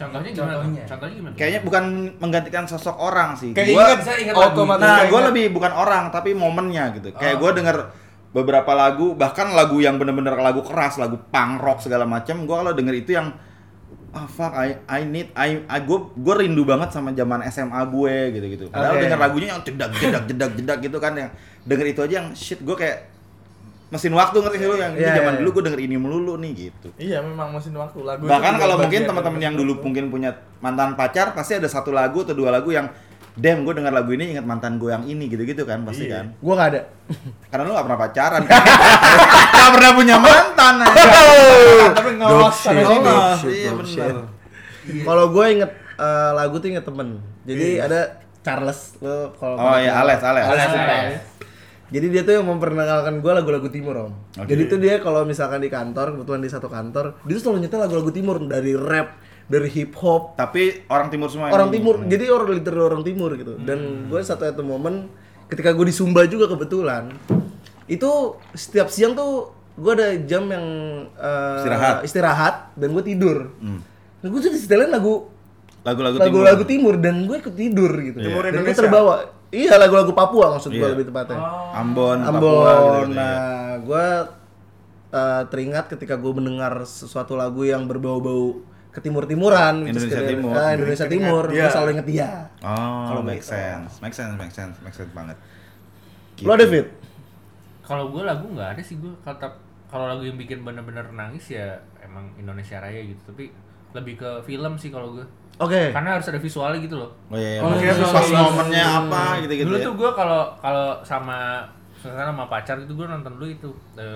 Contohnya 0.03 0.31
gimana? 0.31 0.53
Contohnya. 0.57 0.83
Contohnya 0.86 1.15
gimana? 1.15 1.33
Kayaknya 1.36 1.62
bukan 1.62 1.83
menggantikan 2.17 2.63
sosok 2.65 2.95
orang 2.95 3.29
sih. 3.33 3.51
Kayak 3.51 3.67
Gua- 3.69 3.83
ingat, 3.86 3.98
bisa 4.03 4.13
ingat 4.17 4.36
otomatis 4.36 4.84
Nah, 4.84 4.99
gue 5.06 5.21
lebih 5.27 5.45
bukan 5.51 5.71
orang 5.71 6.04
tapi 6.10 6.34
momennya 6.34 6.84
gitu. 6.95 7.10
Kayak 7.13 7.38
Oh. 7.38 7.39
gue 7.41 7.51
denger 7.62 7.77
beberapa 8.30 8.71
lagu, 8.73 9.13
bahkan 9.13 9.54
lagu 9.54 9.77
yang 9.77 9.95
bener-bener 9.95 10.34
lagu 10.36 10.60
keras, 10.60 10.97
lagu 10.97 11.21
punk 11.30 11.62
rock 11.62 11.80
segala 11.80 12.04
macam. 12.04 12.43
Gue 12.43 12.56
kalau 12.56 12.73
denger 12.73 12.95
itu 12.97 13.13
yang 13.13 13.30
ah 14.10 14.25
fuck 14.25 14.54
I 14.54 14.77
I 14.86 15.01
need 15.04 15.34
I, 15.34 15.65
I 15.65 15.80
gue 15.82 15.97
gue 16.13 16.36
rindu 16.38 16.62
banget 16.63 16.89
sama 16.89 17.13
zaman 17.13 17.45
SMA 17.47 17.77
gue 17.88 18.15
gitu 18.32 18.45
gitu. 18.47 18.65
Padahal 18.69 18.97
Oke. 18.97 19.06
denger 19.06 19.19
lagunya 19.19 19.47
yang 19.49 19.62
jedak 19.62 19.89
jedak 19.93 20.23
jedak 20.25 20.51
jedak 20.54 20.77
gitu 20.82 20.97
kan 20.97 21.13
yang 21.13 21.30
denger 21.63 21.88
itu 21.88 22.01
aja 22.01 22.13
yang 22.21 22.30
shit 22.34 22.58
gue 22.60 22.73
kayak 22.73 23.12
mesin 23.93 24.10
waktu 24.12 24.41
ngerti 24.41 24.58
sih 24.58 24.65
lu 24.65 24.75
yang 24.75 24.91
ini 24.91 25.06
Iya, 25.06 25.21
zaman 25.21 25.34
iya. 25.34 25.39
dulu 25.39 25.49
gue 25.53 25.63
denger 25.69 25.82
ini 25.82 25.95
melulu 25.95 26.34
nih 26.36 26.51
gitu. 26.58 26.89
Iya, 26.97 27.21
memang 27.21 27.53
mesin 27.53 27.77
waktu 27.77 28.01
lagu. 28.01 28.25
Bahkan 28.25 28.53
kalau 28.58 28.75
mungkin 28.75 29.01
teman-teman 29.06 29.38
yang 29.39 29.53
dulu 29.53 29.77
mungkin 29.79 30.10
punya 30.10 30.34
mantan 30.58 30.97
pacar 30.97 31.32
pasti 31.32 31.56
ada 31.56 31.69
satu 31.69 31.93
lagu 31.93 32.25
atau 32.25 32.34
dua 32.34 32.49
lagu 32.49 32.69
yang 32.69 32.89
Damn, 33.34 33.65
gue 33.65 33.73
denger 33.73 33.89
lagu 33.89 34.13
ini 34.13 34.38
ingat 34.38 34.45
mantan 34.45 34.77
gue 34.77 34.93
yang 34.93 35.01
ini 35.03 35.25
gitu-gitu 35.25 35.65
kan 35.65 35.82
pasti 35.82 36.06
Iya. 36.06 36.21
kan. 36.21 36.25
Gua 36.38 36.53
nggak 36.53 36.69
ada. 36.69 36.82
Karena 37.49 37.63
lu 37.63 37.73
gak 37.73 37.86
pernah 37.89 37.99
pacaran 37.99 38.41
kan? 38.45 38.62
gak 39.49 39.71
pernah 39.73 39.91
punya 39.91 40.15
mantan 40.17 40.75
aja. 40.79 41.01
Tapi 41.97 42.10
ngawas 42.13 42.56
sini. 42.56 42.82
Oh, 42.84 42.93
iya 43.43 43.71
benar. 43.73 43.86
shit. 43.89 44.15
Kalau 45.01 45.25
gue 45.29 45.45
inget 45.49 45.71
eh, 45.95 46.32
lagu 46.32 46.56
tuh 46.58 46.67
inget 46.69 46.86
temen. 46.86 47.08
Jadi 47.43 47.67
ada 47.79 48.21
Charles 48.43 48.79
lo 48.99 49.34
kalau 49.34 49.56
Oh 49.56 49.77
iya, 49.77 49.97
Ales, 49.97 50.21
Ales. 50.21 50.45
Ales, 50.45 50.67
Ales. 50.67 50.77
Ales. 50.77 51.21
Jadi 51.93 52.10
dia 52.10 52.21
tuh 52.21 52.34
yang 52.34 52.47
memperkenalkan 52.47 53.21
gue 53.21 53.32
lagu-lagu 53.32 53.69
timur 53.69 53.95
om. 53.99 54.12
Oke. 54.34 54.49
Jadi 54.49 54.63
tuh 54.65 54.79
dia 54.79 54.97
kalau 54.97 55.21
misalkan 55.23 55.62
di 55.62 55.69
kantor, 55.69 56.17
kebetulan 56.17 56.41
di 56.41 56.49
satu 56.49 56.65
kantor, 56.67 57.21
dia 57.21 57.34
tuh 57.34 57.43
selalu 57.43 57.58
nyetel 57.62 57.79
lagu-lagu 57.79 58.10
timur 58.10 58.41
dari 58.41 58.73
rap, 58.73 59.13
dari 59.45 59.69
hip 59.69 59.93
hop, 59.95 60.34
Tapi 60.34 60.89
orang 60.89 61.08
timur 61.08 61.29
semua. 61.29 61.47
orang 61.47 61.69
ini. 61.69 61.75
timur. 61.75 61.95
Jadi 62.03 62.25
orang 62.27 62.47
literal 62.51 62.84
orang 62.88 63.03
timur 63.03 63.29
gitu. 63.36 63.53
Dan 63.58 63.79
gue 64.10 64.19
satu 64.19 64.41
satu 64.41 64.62
momen 64.62 65.06
ketika 65.45 65.69
gue 65.69 65.86
di 65.86 65.93
Sumba 65.93 66.25
juga 66.25 66.49
kebetulan, 66.49 67.13
itu 67.86 68.10
setiap 68.51 68.89
siang 68.89 69.13
tuh 69.13 69.53
gue 69.73 69.91
ada 69.91 70.17
jam 70.19 70.45
yang 70.47 70.65
eh, 71.13 71.58
Istirahat. 71.60 71.95
istirahat 72.01 72.56
dan 72.73 72.89
gue 72.89 73.03
tidur. 73.03 73.53
Hmm. 73.60 73.86
Nah, 74.19 74.27
gue 74.27 74.39
tuh 74.39 74.49
disetelin 74.49 74.89
lagu 74.89 75.29
Lagu-lagu 75.84 76.15
timur. 76.15 76.41
lagu-lagu 76.41 76.63
timur 76.63 76.93
dan 76.95 77.27
gue 77.27 77.38
ikut 77.38 77.53
tidur 77.53 77.91
gitu. 78.01 78.17
Timur 78.17 78.41
Dan 78.41 78.51
gue 78.56 78.60
Indonesia. 78.63 78.82
terbawa. 78.82 79.13
Iya 79.53 79.77
lagu-lagu 79.77 80.09
Papua 80.11 80.49
maksud 80.51 80.69
gue 80.69 80.81
Iya. 80.81 80.91
lebih 80.91 81.05
tepatnya. 81.07 81.37
Ambon, 81.71 82.17
Ambon. 82.17 82.25
Papua 82.25 82.71
gitu-gitu, 82.73 83.13
ya. 83.13 83.21
nah, 83.21 83.37
gue 83.79 84.05
eh, 85.13 85.41
teringat 85.45 85.85
ketika 85.87 86.17
gue 86.17 86.33
mendengar 86.33 86.73
sesuatu 86.83 87.33
lagu 87.33 87.61
yang 87.61 87.85
berbau-bau 87.85 88.65
ketimur-timuran, 88.89 89.85
which 89.85 89.93
is 89.93 90.03
Indonesia 90.03 90.17
kayak- 90.19 90.31
Timur. 90.33 90.53
ah, 90.55 90.69
Indonesia 90.71 91.05
Timur, 91.07 91.43
gue 91.47 91.67
selalu 91.67 91.89
inget 91.91 92.07
dia. 92.07 92.29
Oh, 92.59 93.05
Kalau 93.07 93.21
make 93.21 93.39
gitu. 93.39 93.53
sense. 93.53 93.91
Make 93.99 94.13
sense, 94.13 94.33
make 94.33 94.49
sense, 94.51 94.75
make 94.79 94.93
sense 94.93 95.11
banget. 95.11 95.37
Gitu. 96.33 96.45
Lo 96.45 96.53
David? 96.55 96.85
Kalau 97.83 98.09
gue 98.09 98.21
lagu 98.21 98.45
nggak 98.47 98.69
ada 98.73 98.81
sih 98.81 98.97
gue 98.97 99.13
kata 99.19 99.53
kalau 99.85 100.07
lagu 100.07 100.23
yang 100.23 100.33
bikin 100.33 100.61
bener-bener 100.61 101.05
nangis 101.11 101.51
ya 101.51 101.73
emang 101.99 102.33
Indonesia 102.35 102.81
Raya 102.81 103.03
gitu 103.03 103.21
tapi 103.23 103.53
lebih 103.93 104.17
ke 104.17 104.29
film 104.41 104.73
sih 104.75 104.89
kalau 104.89 105.13
gue 105.13 105.25
Oke. 105.59 105.93
karena 105.93 106.17
harus 106.17 106.27
ada 106.27 106.39
visualnya 106.39 106.79
gitu 106.81 106.95
loh 106.97 107.09
Oh 107.29 107.37
iya, 107.37 107.57
iya. 107.57 107.61
Oh, 107.61 107.71
iya, 107.73 107.93
pas 107.93 108.25
iya. 108.25 108.39
momennya 108.41 108.85
apa 109.05 109.23
gitu-gitu 109.41 109.67
dulu 109.69 109.77
ya. 109.77 109.85
tuh 109.85 109.93
gue 109.95 110.11
kalau 110.11 110.41
kalau 110.57 110.87
sama 111.01 111.61
misalkan 111.93 112.25
sama 112.25 112.45
pacar 112.47 112.75
itu 112.77 112.91
gue 112.91 113.07
nonton 113.07 113.31
dulu 113.33 113.47
itu 113.47 113.69
The, 113.93 114.09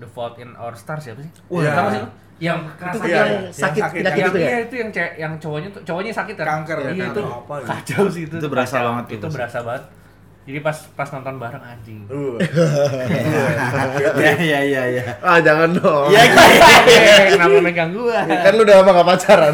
The 0.00 0.08
Fault 0.08 0.38
in 0.38 0.54
Our 0.54 0.72
Stars 0.72 1.04
siapa 1.04 1.20
sih? 1.20 1.28
Wah. 1.48 1.60
Tahu 1.66 1.88
sih 1.90 2.00
lu? 2.00 2.08
Yang 2.34 2.58
Itu 2.66 2.98
Iya, 3.04 3.14
yang 3.14 3.28
iya. 3.28 3.50
sakit 3.52 3.54
Yang 3.54 3.84
sakit, 3.84 3.92
penyakit 3.94 4.18
yang, 4.18 4.30
itu 4.30 4.38
ya? 4.38 4.48
iya 4.48 4.58
itu 4.64 4.74
yang 4.74 4.90
ce- 4.90 5.14
yang 5.16 5.32
cowoknya 5.38 5.68
tuh 5.70 5.82
cowoknya 5.84 6.10
sakit 6.10 6.34
kan? 6.34 6.46
Kanker, 6.48 6.76
iya, 6.80 6.88
kanker 6.88 7.06
itu 7.10 7.22
apa 7.28 7.54
gitu. 7.54 7.68
kacau 7.68 8.04
sih 8.08 8.22
itu. 8.24 8.34
Itu 8.40 8.48
berasa 8.48 8.74
kacau. 8.74 8.86
banget 8.88 9.04
Itu 9.06 9.18
pasti. 9.22 9.36
berasa 9.36 9.58
banget. 9.60 9.84
Jadi 10.44 10.60
pas 10.60 10.76
pas 10.92 11.08
nonton 11.08 11.40
bareng 11.40 11.64
anjing. 11.64 12.04
Uh. 12.12 12.36
Iya, 14.14 14.32
iya, 14.40 14.60
iya, 14.60 14.82
iya. 14.92 15.04
Ah 15.24 15.40
jangan 15.40 15.72
dong. 15.72 16.12
Iya, 16.12 16.22
iya, 16.28 16.44
iya. 16.84 17.16
Kenapa 17.32 17.58
megang 17.64 17.90
gua? 17.96 18.20
kan 18.28 18.52
lu 18.52 18.62
udah 18.68 18.76
lama 18.84 18.90
gak 18.92 19.08
pacaran. 19.08 19.52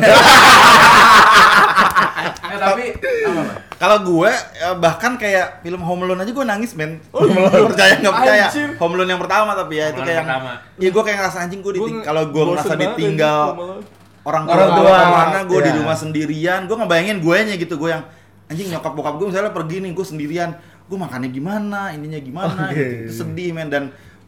Eh 2.43 2.59
tapi? 2.67 2.85
Kalau 3.81 3.99
gue 4.05 4.29
eh, 4.61 4.77
bahkan 4.77 5.17
kayak 5.17 5.65
film 5.65 5.81
Home 5.81 6.05
Alone 6.05 6.27
aja 6.27 6.33
gue 6.35 6.45
nangis 6.45 6.75
men. 6.77 7.01
percaya 7.71 7.97
nggak 8.03 8.15
percaya? 8.15 8.47
Home 8.77 8.95
Alone 8.99 9.11
yang 9.15 9.23
pertama 9.23 9.55
tapi 9.55 9.79
ya 9.79 9.95
itu 9.95 10.03
Home 10.03 10.11
Alone 10.11 10.29
kayak. 10.29 10.77
Iya 10.77 10.89
gue 10.91 11.03
kayak 11.07 11.17
ngerasa 11.23 11.39
anjing 11.47 11.61
gue 11.63 11.73
diting 11.79 11.99
kalau 12.03 12.23
gue 12.29 12.43
ngerasa 12.45 12.75
ditinggal 12.75 13.41
orang 14.27 14.45
tua 14.45 14.53
Orang 14.53 14.69
gue 14.69 14.85
tua, 14.85 14.99
ke 15.01 15.07
mana 15.09 15.41
gue 15.49 15.59
di 15.65 15.71
iya. 15.73 15.79
rumah 15.81 15.97
sendirian 15.97 16.61
gue 16.69 16.77
ngebayangin 16.77 17.19
gue 17.25 17.37
nya 17.41 17.55
gitu 17.57 17.75
gue 17.81 17.89
yang 17.89 18.03
anjing 18.51 18.69
nyokap 18.69 18.93
bokap 18.93 19.15
gue 19.17 19.27
misalnya 19.33 19.53
pergi 19.55 19.77
nih 19.81 19.93
gue 19.95 20.07
sendirian 20.07 20.51
gue 20.91 20.99
makannya 20.99 21.31
gimana 21.31 21.95
ininya 21.95 22.19
gimana 22.19 22.67
okay. 22.67 22.75
gitu. 22.75 22.83
Iya, 22.83 22.89
iya, 22.91 23.01
iya. 23.07 23.11
sedih 23.15 23.51
men 23.55 23.69
dan 23.71 23.85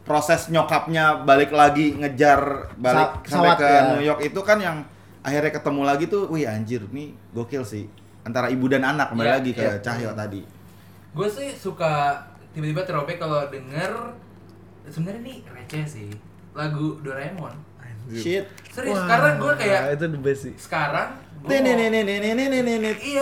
proses 0.07 0.47
nyokapnya 0.47 1.27
balik 1.27 1.51
lagi 1.51 1.91
ngejar 1.99 2.71
balik 2.79 3.27
Sa 3.27 3.43
sampai 3.43 3.55
ke 3.59 3.67
ya. 3.67 3.81
New 3.91 4.03
York 4.03 4.19
itu 4.23 4.39
kan 4.39 4.57
yang 4.63 4.77
akhirnya 5.23 5.51
ketemu 5.51 5.81
lagi 5.83 6.05
tuh 6.07 6.31
wih 6.31 6.47
anjir 6.47 6.83
nih 6.91 7.11
gokil 7.35 7.63
sih 7.67 7.87
antara 8.23 8.47
ibu 8.47 8.71
dan 8.71 8.87
anak 8.87 9.11
kembali 9.11 9.27
yeah, 9.27 9.37
lagi 9.39 9.51
ke 9.51 9.63
yeah. 9.63 9.83
Cahyo 9.83 10.11
tadi 10.15 10.41
gue 11.13 11.27
sih 11.27 11.51
suka 11.51 12.23
tiba-tiba 12.55 12.87
terobek 12.87 13.19
kalau 13.19 13.47
denger 13.51 14.15
sebenarnya 14.87 15.21
nih 15.23 15.37
receh 15.51 15.83
sih 15.87 16.09
lagu 16.55 16.99
Doraemon 17.03 17.73
Shit. 18.11 18.43
Serius, 18.67 18.99
Wah, 18.99 19.07
karena 19.07 19.29
gue 19.39 19.53
kayak 19.55 19.81
itu 19.95 20.05
the 20.11 20.19
best 20.19 20.41
sih. 20.43 20.55
Sekarang 20.59 21.15
Iya. 22.95 23.21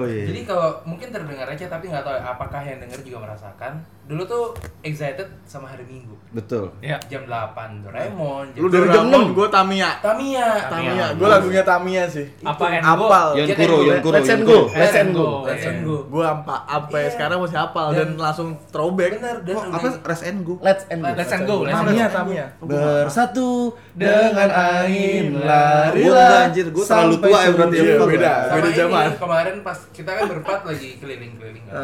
Oh 0.00 0.08
iya. 0.08 0.24
Jadi 0.32 0.40
kalau 0.48 0.68
mungkin 0.88 1.08
terdengar 1.12 1.46
aja 1.46 1.64
tapi 1.68 1.84
nggak 1.92 2.04
tahu 2.04 2.16
apakah 2.16 2.60
yang 2.64 2.78
denger 2.80 3.00
juga 3.04 3.18
merasakan. 3.28 3.72
Dulu 4.08 4.22
tuh 4.24 4.44
excited 4.80 5.28
sama 5.44 5.68
hari 5.68 5.84
Minggu. 5.86 6.16
Betul. 6.32 6.72
Ya. 6.80 6.96
Jam 7.12 7.28
8 7.28 7.84
Doraemon, 7.84 8.52
jam 8.56 8.60
Lu 8.60 8.68
dari 8.68 8.88
jam 8.88 9.04
Doraemon, 9.06 9.32
6? 9.32 9.36
Gue 9.36 9.48
Tamiya. 9.52 9.90
Tamiya. 10.00 10.48
Tamiya. 10.66 11.06
Gue 11.14 11.28
lagunya 11.28 11.62
Tamiya 11.62 12.04
sih. 12.08 12.26
Apa 12.40 12.64
and 12.72 12.84
go? 12.84 13.06
Apal. 13.06 13.26
Yon 13.36 13.46
Get 13.48 13.56
Kuro, 13.60 13.76
and. 13.76 13.86
Yon 13.86 13.98
Kuro, 14.00 14.14
Let's 14.16 14.30
and 14.32 14.42
go. 14.42 14.58
Let's 14.72 14.96
and 14.96 15.10
go. 15.12 15.26
Let's 15.44 15.64
and 15.68 15.80
go. 15.84 15.96
Gue 16.08 16.24
ampa 16.24 16.56
sampai 16.88 17.04
Iya. 17.04 17.12
sekarang 17.12 17.38
masih 17.44 17.58
hafal 17.60 17.86
Dan- 17.92 18.00
dan, 18.00 18.10
langsung 18.16 18.48
throwback. 18.72 19.12
Bener, 19.20 19.36
dan 19.44 19.56
apa 19.68 19.88
Rest 20.08 20.24
and 20.24 20.40
Go? 20.40 20.54
Let's 20.64 20.82
and 20.88 21.00
go. 21.04 21.12
Let's 21.12 21.32
and 21.36 21.42
go. 21.44 21.56
Let's 21.68 21.76
and 21.76 21.84
Tamiya, 21.84 22.06
go. 22.08 22.16
Tamiya. 22.16 22.46
Bersatu 22.64 23.48
dengan 23.92 24.48
angin 24.48 25.36
lari 25.36 26.00
Gua 26.08 26.16
enggak, 26.16 26.40
anjir, 26.48 26.66
gua 26.72 26.84
terlalu 26.88 27.16
tua 27.20 27.38
ya 27.44 27.50
berarti 27.52 27.76
ya. 27.76 27.84
Iya, 27.84 27.94
beda. 28.00 28.32
Beda 28.56 28.68
zaman. 28.72 29.04
kemarin 29.20 29.56
pas 29.60 29.78
kita 29.92 30.10
kan 30.16 30.24
berempat 30.32 30.60
lagi 30.64 30.88
keliling-keliling 30.96 31.64
kan. 31.68 31.76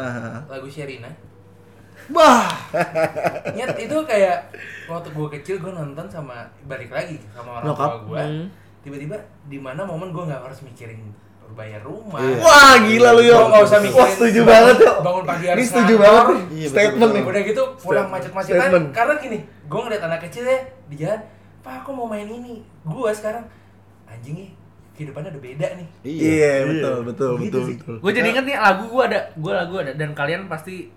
Lagu 0.49 0.69
Sherina. 0.73 1.13
Wah, 2.13 2.53
Nyet 3.57 3.73
itu 3.81 3.97
kayak 4.05 4.53
waktu 4.85 5.09
gue 5.09 5.29
kecil 5.41 5.57
gue 5.63 5.73
nonton 5.73 6.05
sama 6.13 6.45
balik 6.69 6.93
lagi 6.93 7.17
sama 7.33 7.63
orang 7.63 7.73
tua 7.73 7.97
gue. 8.05 8.21
Hmm. 8.21 8.47
Tiba-tiba 8.85 9.17
di 9.49 9.57
mana 9.57 9.89
momen 9.89 10.13
gue 10.13 10.25
nggak 10.29 10.43
harus 10.45 10.61
mikirin 10.61 11.01
bayar 11.57 11.81
rumah. 11.85 12.21
Iya. 12.21 12.37
wah 12.41 12.75
gila 12.81 13.11
lu 13.17 13.23
yo. 13.25 13.39
Nggak 13.49 13.63
usah 13.65 13.81
mikirin 13.81 14.01
Wah 14.05 14.11
setuju 14.13 14.41
banget 14.45 14.77
yo. 14.81 14.93
bangun 15.01 15.25
pagi 15.25 15.45
harus 15.49 15.61
Ini 15.61 15.71
setuju 15.71 15.95
banget. 15.97 16.25
Iya, 16.29 16.41
betul, 16.45 16.69
Statement 16.73 17.11
nih. 17.15 17.23
Udah 17.25 17.43
gitu 17.45 17.63
pulang 17.81 18.09
macet-macetan 18.13 18.71
karena 18.93 19.15
gini, 19.21 19.39
gue 19.45 19.81
ngeliat 19.81 20.03
anak 20.05 20.21
kecil 20.29 20.45
ya 20.45 20.59
di 20.91 20.97
jalan, 21.01 21.21
Pak 21.65 21.75
aku 21.85 21.91
mau 21.97 22.07
main 22.11 22.29
ini. 22.29 22.61
Gue 22.85 23.11
sekarang 23.17 23.45
anjing 24.05 24.37
nih 24.37 24.51
kehidupannya 24.95 25.31
udah 25.35 25.43
beda 25.43 25.69
nih. 25.75 25.89
Iya, 26.07 26.53
betul, 26.71 26.97
betul, 27.03 27.31
Gitu 27.43 27.59
betul, 27.59 27.63
betul. 27.75 27.97
Gue 27.99 28.13
jadi 28.15 28.29
inget 28.31 28.45
nih 28.47 28.57
lagu 28.59 28.85
gue 28.87 29.03
ada, 29.05 29.21
gue 29.35 29.53
lagu 29.53 29.75
ada 29.83 29.93
dan 29.97 30.11
kalian 30.15 30.47
pasti 30.47 30.93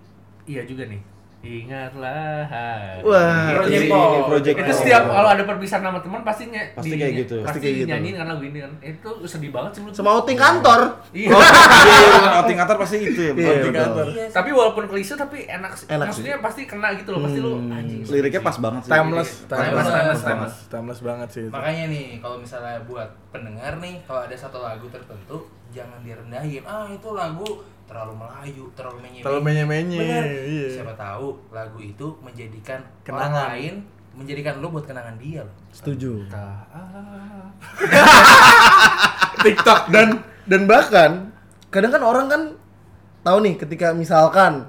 iya 0.48 0.64
juga 0.64 0.88
nih. 0.88 1.00
Ingatlah. 1.38 2.50
hari 2.50 3.06
Wah, 3.06 3.62
sih. 3.62 3.86
Pop. 3.86 4.26
Project 4.26 4.56
Itu 4.58 4.72
setiap 4.74 5.02
kalau 5.06 5.28
ada 5.30 5.42
perpisahan 5.46 5.86
sama 5.86 6.02
teman 6.02 6.26
pasti 6.26 6.50
ny- 6.50 6.74
Pasti 6.74 6.98
kayak 6.98 7.14
gitu. 7.14 7.36
Pasti, 7.46 7.58
kayak 7.62 7.74
gitu. 7.78 7.88
nyanyiin 7.88 8.16
kan 8.18 8.26
lagu 8.26 8.42
ini 8.42 8.58
kan. 8.58 8.72
Itu 8.82 9.10
sedih 9.22 9.54
banget 9.54 9.70
sih 9.70 9.80
menurut 9.86 9.94
Sama 9.94 10.10
outing 10.18 10.34
kantor. 10.34 10.80
Iya. 11.14 11.30
Oh, 11.30 11.38
iya, 11.38 12.30
outing 12.42 12.58
kantor 12.58 12.76
pasti 12.82 12.96
itu 13.00 13.20
ya. 13.22 13.32
Iya, 13.38 13.48
outing 13.54 13.76
kantor. 13.76 14.06
Iya 14.10 14.26
tapi 14.28 14.50
walaupun 14.50 14.84
klise 14.90 15.14
tapi 15.14 15.38
enak 15.46 15.72
sih. 15.78 15.86
Enak 15.86 16.06
Maksudnya 16.10 16.34
pasti 16.42 16.62
kena 16.66 16.88
gitu 16.98 17.08
loh, 17.14 17.20
pasti 17.22 17.38
lu 17.38 17.52
anjing. 17.70 18.00
sedih 18.02 18.14
Liriknya 18.18 18.42
pas 18.42 18.56
banget 18.58 18.82
sih. 18.82 18.90
Timeless, 18.90 19.30
Timeless, 19.46 19.46
timeless, 19.46 19.86
timeless, 19.86 20.22
timeless, 20.26 20.54
timeless 20.66 21.00
banget 21.06 21.28
sih 21.30 21.42
itu. 21.46 21.54
Makanya 21.54 21.84
nih, 21.86 22.04
kalau 22.18 22.36
misalnya 22.42 22.82
buat 22.82 23.08
pendengar 23.28 23.76
nih, 23.78 24.00
kalau 24.04 24.24
ada 24.24 24.32
satu 24.32 24.58
lagu 24.58 24.88
tertentu, 24.88 25.44
jangan 25.68 26.00
direndahin. 26.00 26.64
Ah, 26.64 26.88
itu 26.88 27.08
lagu 27.12 27.44
terlalu 27.84 28.20
Melayu, 28.20 28.64
terlalu 28.76 28.98
menye 29.00 29.20
Terlalu 29.24 29.42
menye-menye, 29.44 30.00
Bener. 30.00 30.24
iya. 30.44 30.68
Siapa 30.80 30.92
tahu 30.94 31.40
lagu 31.48 31.78
itu 31.80 32.06
menjadikan 32.20 32.84
Kenangan. 33.00 33.16
orang 33.16 33.32
lain, 33.32 33.74
menjadikan 34.12 34.60
lo 34.60 34.68
buat 34.68 34.84
kenangan 34.84 35.16
dia 35.16 35.40
loh. 35.44 35.56
Setuju. 35.72 36.28
TikTok 39.44 39.80
dan 39.94 40.08
dan 40.50 40.62
bahkan 40.66 41.10
kadang 41.70 41.94
kan 41.94 42.02
orang 42.02 42.26
kan 42.26 42.42
tahu 43.22 43.38
nih 43.44 43.54
ketika 43.54 43.94
misalkan 43.94 44.66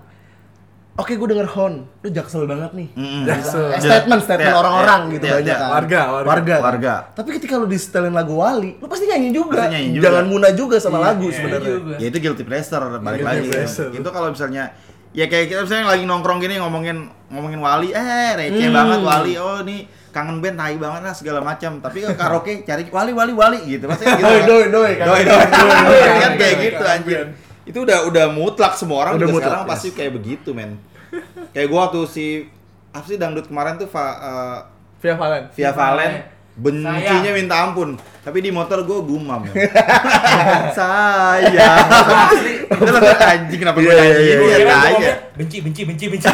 Oke, 0.99 1.15
gue 1.15 1.27
denger 1.27 1.47
Hon, 1.49 1.73
lu 1.97 2.07
jaksel 2.09 2.43
banget 2.43 2.71
nih. 2.73 2.87
Mm-mm. 2.91 3.23
Jaksel. 3.23 3.71
Eh, 3.71 3.79
statement 3.79 4.19
statement 4.19 4.51
Iya, 4.51 4.59
orang-orang 4.59 5.01
iya, 5.01 5.13
gitu 5.15 5.23
iya, 5.23 5.33
banyak 5.33 5.47
iya. 5.47 5.55
kan. 5.57 5.69
Warga, 5.71 6.01
warga. 6.11 6.27
warga. 6.27 6.55
Warga. 6.59 6.93
Tapi 7.13 7.29
ketika 7.33 7.53
lu 7.55 7.65
di 7.65 7.79
setelin 7.79 8.11
lagu 8.11 8.35
Wali, 8.35 8.75
lu 8.75 8.85
pasti 8.85 9.07
nyanyi 9.07 9.31
juga. 9.31 9.63
Pasti 9.63 9.73
nyanyi 9.73 9.89
juga. 9.93 10.03
Jangan 10.05 10.25
muna 10.27 10.49
juga 10.51 10.75
sama 10.77 10.97
Iya, 10.97 11.05
lagu 11.05 11.25
iya, 11.25 11.33
sebenarnya. 11.33 11.71
juga. 11.73 11.95
Ya 11.95 12.05
itu 12.05 12.17
guilty 12.19 12.43
pleasure 12.43 12.83
balik 12.97 13.03
Guilty 13.17 13.23
lagi. 13.25 13.47
pleasure. 13.49 13.89
Itu 13.95 14.09
kalau 14.11 14.27
misalnya 14.29 14.63
ya 15.09 15.25
kayak 15.25 15.45
kita 15.47 15.59
misalnya 15.63 15.85
lagi 15.87 16.03
nongkrong 16.03 16.37
gini 16.37 16.55
ngomongin 16.57 16.97
ngomongin 17.27 17.59
Wali, 17.59 17.89
eh 17.89 18.03
receh 18.35 18.67
Hmm. 18.67 18.75
banget 18.75 18.99
Wali. 18.99 19.33
Oh, 19.35 19.59
nih 19.63 19.79
kangen 20.09 20.37
band 20.37 20.57
tai 20.57 20.75
banget 20.75 21.01
lah 21.01 21.13
segala 21.13 21.39
macam. 21.39 21.79
Tapi 21.79 21.97
ke 22.01 22.11
karaoke 22.13 22.53
cari 22.61 22.83
Wali 22.85 23.11
Wali 23.11 23.31
Wali 23.31 23.59
gitu. 23.63 23.87
Pasti 23.87 24.03
gitu. 24.03 24.19
Doi 24.27 24.43
kan. 24.43 24.45
doi 24.45 24.65
doi. 24.67 24.93
Doi 24.99 25.21
doi 25.23 25.45
doi 25.47 26.01
kan 26.19 26.31
kayak 26.35 26.55
gitu 26.59 26.83
anjir. 26.83 27.23
Itu 27.69 27.85
udah 27.85 28.09
udah 28.09 28.25
mutlak 28.33 28.73
semua 28.73 29.05
orang 29.05 29.21
Udah 29.21 29.29
juga 29.29 29.33
mutlak, 29.37 29.45
sekarang 29.45 29.63
yes. 29.63 29.71
pasti 29.71 29.87
kayak 29.93 30.11
begitu, 30.17 30.49
men. 30.57 30.81
Kayak 31.53 31.67
gua 31.69 31.93
tuh 31.93 32.09
si 32.09 32.49
apa 32.89 33.05
sih 33.05 33.21
dangdut 33.21 33.45
kemarin 33.45 33.77
tuh 33.77 33.85
Fa, 33.85 34.05
eh, 34.17 34.57
Via 35.05 35.13
Valen. 35.13 35.43
Via 35.53 35.71
Valen 35.71 36.39
bencinya 36.59 37.23
Sayang. 37.23 37.35
minta 37.35 37.55
ampun 37.63 37.95
tapi 38.19 38.43
di 38.43 38.51
motor 38.51 38.83
gue 38.83 38.99
gumam 38.99 39.47
ya. 39.47 39.53
saya 40.77 41.47
itu 42.79 42.91
lagu 42.91 43.07
anjing 43.13 43.59
kenapa 43.59 43.77
gue 43.77 43.85
Iya, 43.85 43.93
iya, 43.93 44.03
nyanyi 44.05 44.23
iya, 44.23 44.33
ya 44.33 44.37
gua 44.39 44.47
tanya 44.49 44.79
ngomongnya, 44.89 45.13
benci, 45.35 45.57
benci, 45.59 45.81
benci, 45.83 46.05
benci. 46.07 46.27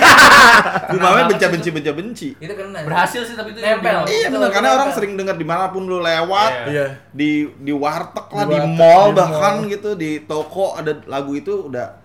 gumamnya 0.92 1.24
benci 1.28 1.46
benci 1.48 1.70
benci 1.72 1.92
benci 1.92 2.28
itu 2.36 2.54
kena. 2.54 2.80
Berhasil 2.82 3.22
sih 3.22 3.34
tapi 3.34 3.50
itu 3.52 3.60
Nempel. 3.60 4.00
iya 4.06 4.28
benar 4.28 4.50
karena 4.50 4.70
orang 4.74 4.90
sering 4.92 5.14
dengar 5.14 5.34
di 5.34 5.44
mana 5.44 5.68
pun 5.68 5.84
lu 5.84 6.00
lewat 6.00 6.52
Iya. 6.66 6.72
Iya. 6.72 6.86
di 7.12 7.30
di 7.58 7.74
warteg 7.74 8.28
lah 8.28 8.46
Di 8.46 8.58
mall 8.70 9.12
bahkan 9.12 9.66
gitu 9.66 9.94
di 9.94 10.22
toko 10.22 10.74
ada 10.74 10.94
lagu 11.06 11.34
itu 11.34 11.66
udah 11.66 11.98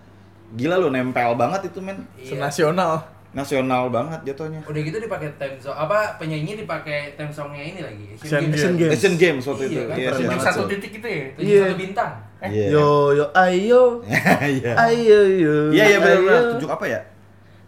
gila 0.50 0.76
lu 0.76 0.88
nempel 0.88 1.34
banget 1.34 1.68
itu 1.68 1.78
men 1.78 2.02
Iya. 2.14 2.34
Senasional. 2.34 3.06
nasional 3.30 3.86
banget 3.88 4.26
jatuhnya 4.26 4.58
Udah 4.64 4.80
gitu 4.80 4.98
dipakai 4.98 5.30
time 5.38 5.54
song 5.56 5.70
apa 5.72 6.18
penyanyi 6.18 6.58
dipakai 6.58 7.14
time 7.14 7.30
songnya 7.30 7.62
ini 7.62 7.78
lagi 7.80 8.06
Asian 8.16 8.42
Games. 8.42 8.58
Asian 8.58 8.74
Games. 8.74 8.90
Asian 8.92 9.14
Games 9.16 9.42
waktu 9.46 9.62
Iya, 9.62 9.70
itu 9.70 9.80
kan? 9.80 9.96
Iya, 9.96 10.08
Asian 10.10 10.26
Games. 10.26 10.42
satu 10.44 10.62
titik 10.66 10.92
itu 10.92 11.06
ya. 11.06 11.24
Tujuh 11.32 11.46
Iya. 11.48 11.62
satu 11.64 11.76
bintang. 11.78 12.12
Eh, 12.40 12.48
Iya. 12.48 12.66
Yo 12.72 12.88
yo 13.12 13.26
ayo. 13.32 13.82
Iya. 14.56 14.72
Ayo 14.76 15.20
yo. 15.28 15.54
Iya 15.70 15.84
iya 15.86 15.98
benar. 15.98 16.56
Tunjuk 16.56 16.70
apa 16.70 16.84
ya? 16.84 17.00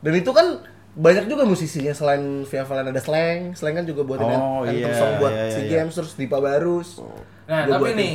Dan 0.00 0.12
itu 0.14 0.30
kan 0.30 0.46
banyak 0.92 1.24
juga 1.24 1.44
musisinya 1.44 1.88
selain 1.90 2.20
Via 2.42 2.60
Valen 2.62 2.84
ada 2.86 2.98
Slang, 2.98 3.52
Slang 3.52 3.72
kan 3.74 3.84
juga 3.84 4.02
buatin 4.02 4.28
Oh, 4.28 4.60
anthem 4.60 4.76
iya, 4.84 4.92
song 4.92 5.16
buat 5.16 5.30
iya, 5.30 5.42
iya, 5.42 5.52
SEA 5.52 5.62
iya. 5.62 5.70
Games 5.78 5.94
terus 5.94 6.12
Dipa 6.14 6.36
Barus. 6.36 7.00
Nah, 7.44 7.64
Gua 7.64 7.72
tapi 7.74 7.82
buatin. 7.86 7.96
nih 7.96 8.14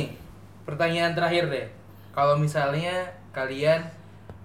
pertanyaan 0.62 1.12
terakhir 1.12 1.44
deh. 1.48 1.66
Kalau 2.12 2.34
misalnya 2.34 2.94
kalian 3.30 3.82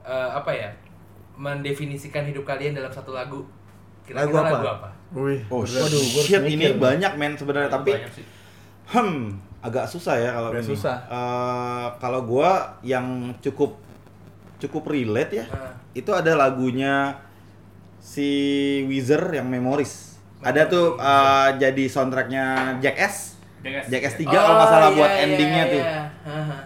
eh, 0.02 0.30
apa 0.32 0.49
ya? 0.49 0.69
mendefinisikan 1.34 2.23
hidup 2.23 2.43
kalian 2.43 2.73
dalam 2.73 2.89
satu 2.89 3.10
lagu. 3.10 3.41
Kira-kira 4.04 4.21
Lagu 4.23 4.36
apa? 4.38 4.49
lagu 4.54 4.67
apa? 4.71 4.89
Wih. 5.13 5.41
Oh 5.49 5.62
Waduh, 5.62 6.02
shit 6.21 6.43
ini 6.43 6.78
banyak 6.78 7.13
men 7.15 7.34
sebenarnya 7.34 7.69
tapi 7.69 7.89
Banyak 7.91 8.12
sih. 8.12 8.26
hmm 8.86 9.21
agak 9.63 9.88
susah 9.88 10.19
ya 10.19 10.30
kalau 10.36 10.49
ini. 10.52 10.62
susah. 10.62 10.97
Eh, 11.08 11.88
kalau 11.97 12.19
gua 12.21 12.76
yang 12.84 13.32
cukup 13.39 13.80
cukup 14.60 14.84
relate 14.91 15.39
ya. 15.39 15.45
Nah. 15.47 15.73
Itu 15.95 16.12
ada 16.12 16.36
lagunya 16.36 17.15
si 17.97 18.28
Weezer 18.86 19.23
yang 19.32 19.47
Memories. 19.47 20.19
Ada 20.43 20.67
tuh 20.67 20.99
eh, 20.99 21.49
jadi 21.58 21.84
soundtracknya 21.88 22.78
Jackass. 22.84 23.39
Jackass. 23.63 23.88
Jackass 23.88 24.15
3 24.19 24.28
Oh, 24.28 24.32
kalau 24.36 24.56
nggak 24.60 24.69
salah 24.69 24.89
iya, 24.91 24.97
buat 24.99 25.12
iya, 25.12 25.23
endingnya 25.23 25.63
iya, 25.63 25.71
tuh. 25.71 25.84
iya. 25.84 26.02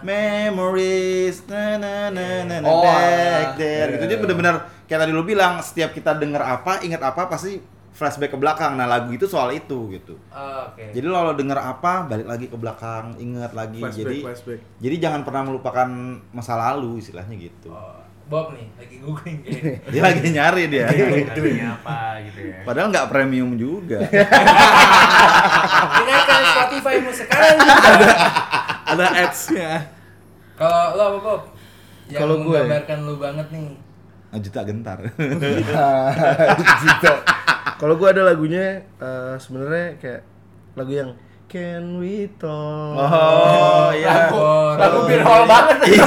Memories 0.02 1.36
na 1.46 1.78
na 1.78 1.94
na 2.10 2.26
na 2.42 2.56
na 2.58 2.66
Oh, 2.66 2.82
back 2.82 3.54
ah. 3.54 3.56
there 3.56 3.88
gitu. 3.94 4.04
Iya. 4.04 4.10
Dia 4.10 4.18
bener-bener 4.18 4.54
kayak 4.90 5.00
tadi 5.06 5.12
lu 5.14 5.22
bilang 5.22 5.62
setiap 5.62 5.94
kita 5.94 6.18
denger 6.18 6.42
apa, 6.42 6.82
ingat 6.82 6.98
apa 6.98 7.30
pasti 7.30 7.62
flashback 7.98 8.30
ke 8.30 8.38
belakang. 8.38 8.78
Nah, 8.78 8.86
lagu 8.86 9.10
itu 9.10 9.26
soal 9.26 9.50
itu 9.50 9.90
gitu. 9.90 10.14
Oh, 10.30 10.70
Oke. 10.70 10.94
Jadi 10.94 11.02
lo 11.02 11.34
denger 11.34 11.58
apa, 11.58 12.06
balik 12.06 12.30
lagi 12.30 12.46
ke 12.46 12.54
belakang, 12.54 13.18
ingat 13.18 13.58
lagi. 13.58 13.82
Flashback, 13.82 13.98
jadi 13.98 14.16
flashback. 14.22 14.60
jadi 14.78 14.94
jangan 15.02 15.20
pernah 15.26 15.42
melupakan 15.50 15.88
masa 16.30 16.54
lalu 16.54 17.02
istilahnya 17.02 17.34
gitu. 17.34 17.74
Oh, 17.74 18.06
Bob 18.28 18.52
nih 18.52 18.68
lagi 18.76 18.96
googling 19.00 19.40
kayaknya. 19.42 19.76
Dia 19.88 20.02
lagi 20.04 20.20
nyari 20.30 20.62
dia. 20.68 20.86
Lagunya 20.86 21.68
apa 21.74 21.98
gitu 22.28 22.40
ya. 22.46 22.56
Padahal 22.62 22.86
nggak 22.92 23.08
premium 23.08 23.50
juga. 23.56 23.98
Dengarkan 25.98 26.40
Spotify-mu 26.44 27.10
sekarang 27.10 27.56
juga. 27.58 28.14
Ada 28.88 29.04
ads-nya. 29.24 29.70
Kalau 30.54 30.82
lo 30.94 31.02
apa 31.02 31.18
Bob? 31.18 31.42
Yang 32.08 32.20
Kalau 32.20 32.34
gue? 32.40 32.52
menggambarkan 32.52 32.98
lu 33.04 33.14
banget 33.16 33.46
nih. 33.48 33.68
Juta 34.44 34.60
gentar. 34.60 34.98
Gitu. 35.08 37.12
Kalau 37.78 37.94
gua 37.94 38.10
ada 38.10 38.22
lagunya 38.24 38.66
eh, 38.92 39.34
sebenarnya 39.36 39.96
kayak 39.96 40.22
lagu 40.74 40.92
yang 40.92 41.10
Can 41.48 41.96
we 41.96 42.28
talk? 42.36 42.92
Oh, 42.92 43.88
iya. 43.90 44.28
Lagu, 44.28 44.36
Lagu 44.76 44.98
beer 45.02 45.24
hall 45.24 45.48
banget. 45.48 45.76
Iya, 45.88 46.04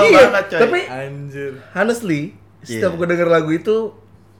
Iya, 0.00 0.24
banget 0.24 0.44
coy. 0.48 0.60
tapi 0.62 0.80
Anjir. 0.88 1.52
honestly 1.70 2.22
setiap 2.60 2.90
Iya. 2.90 2.96
gue 2.96 3.06
denger 3.06 3.28
lagu 3.28 3.50
itu 3.50 3.92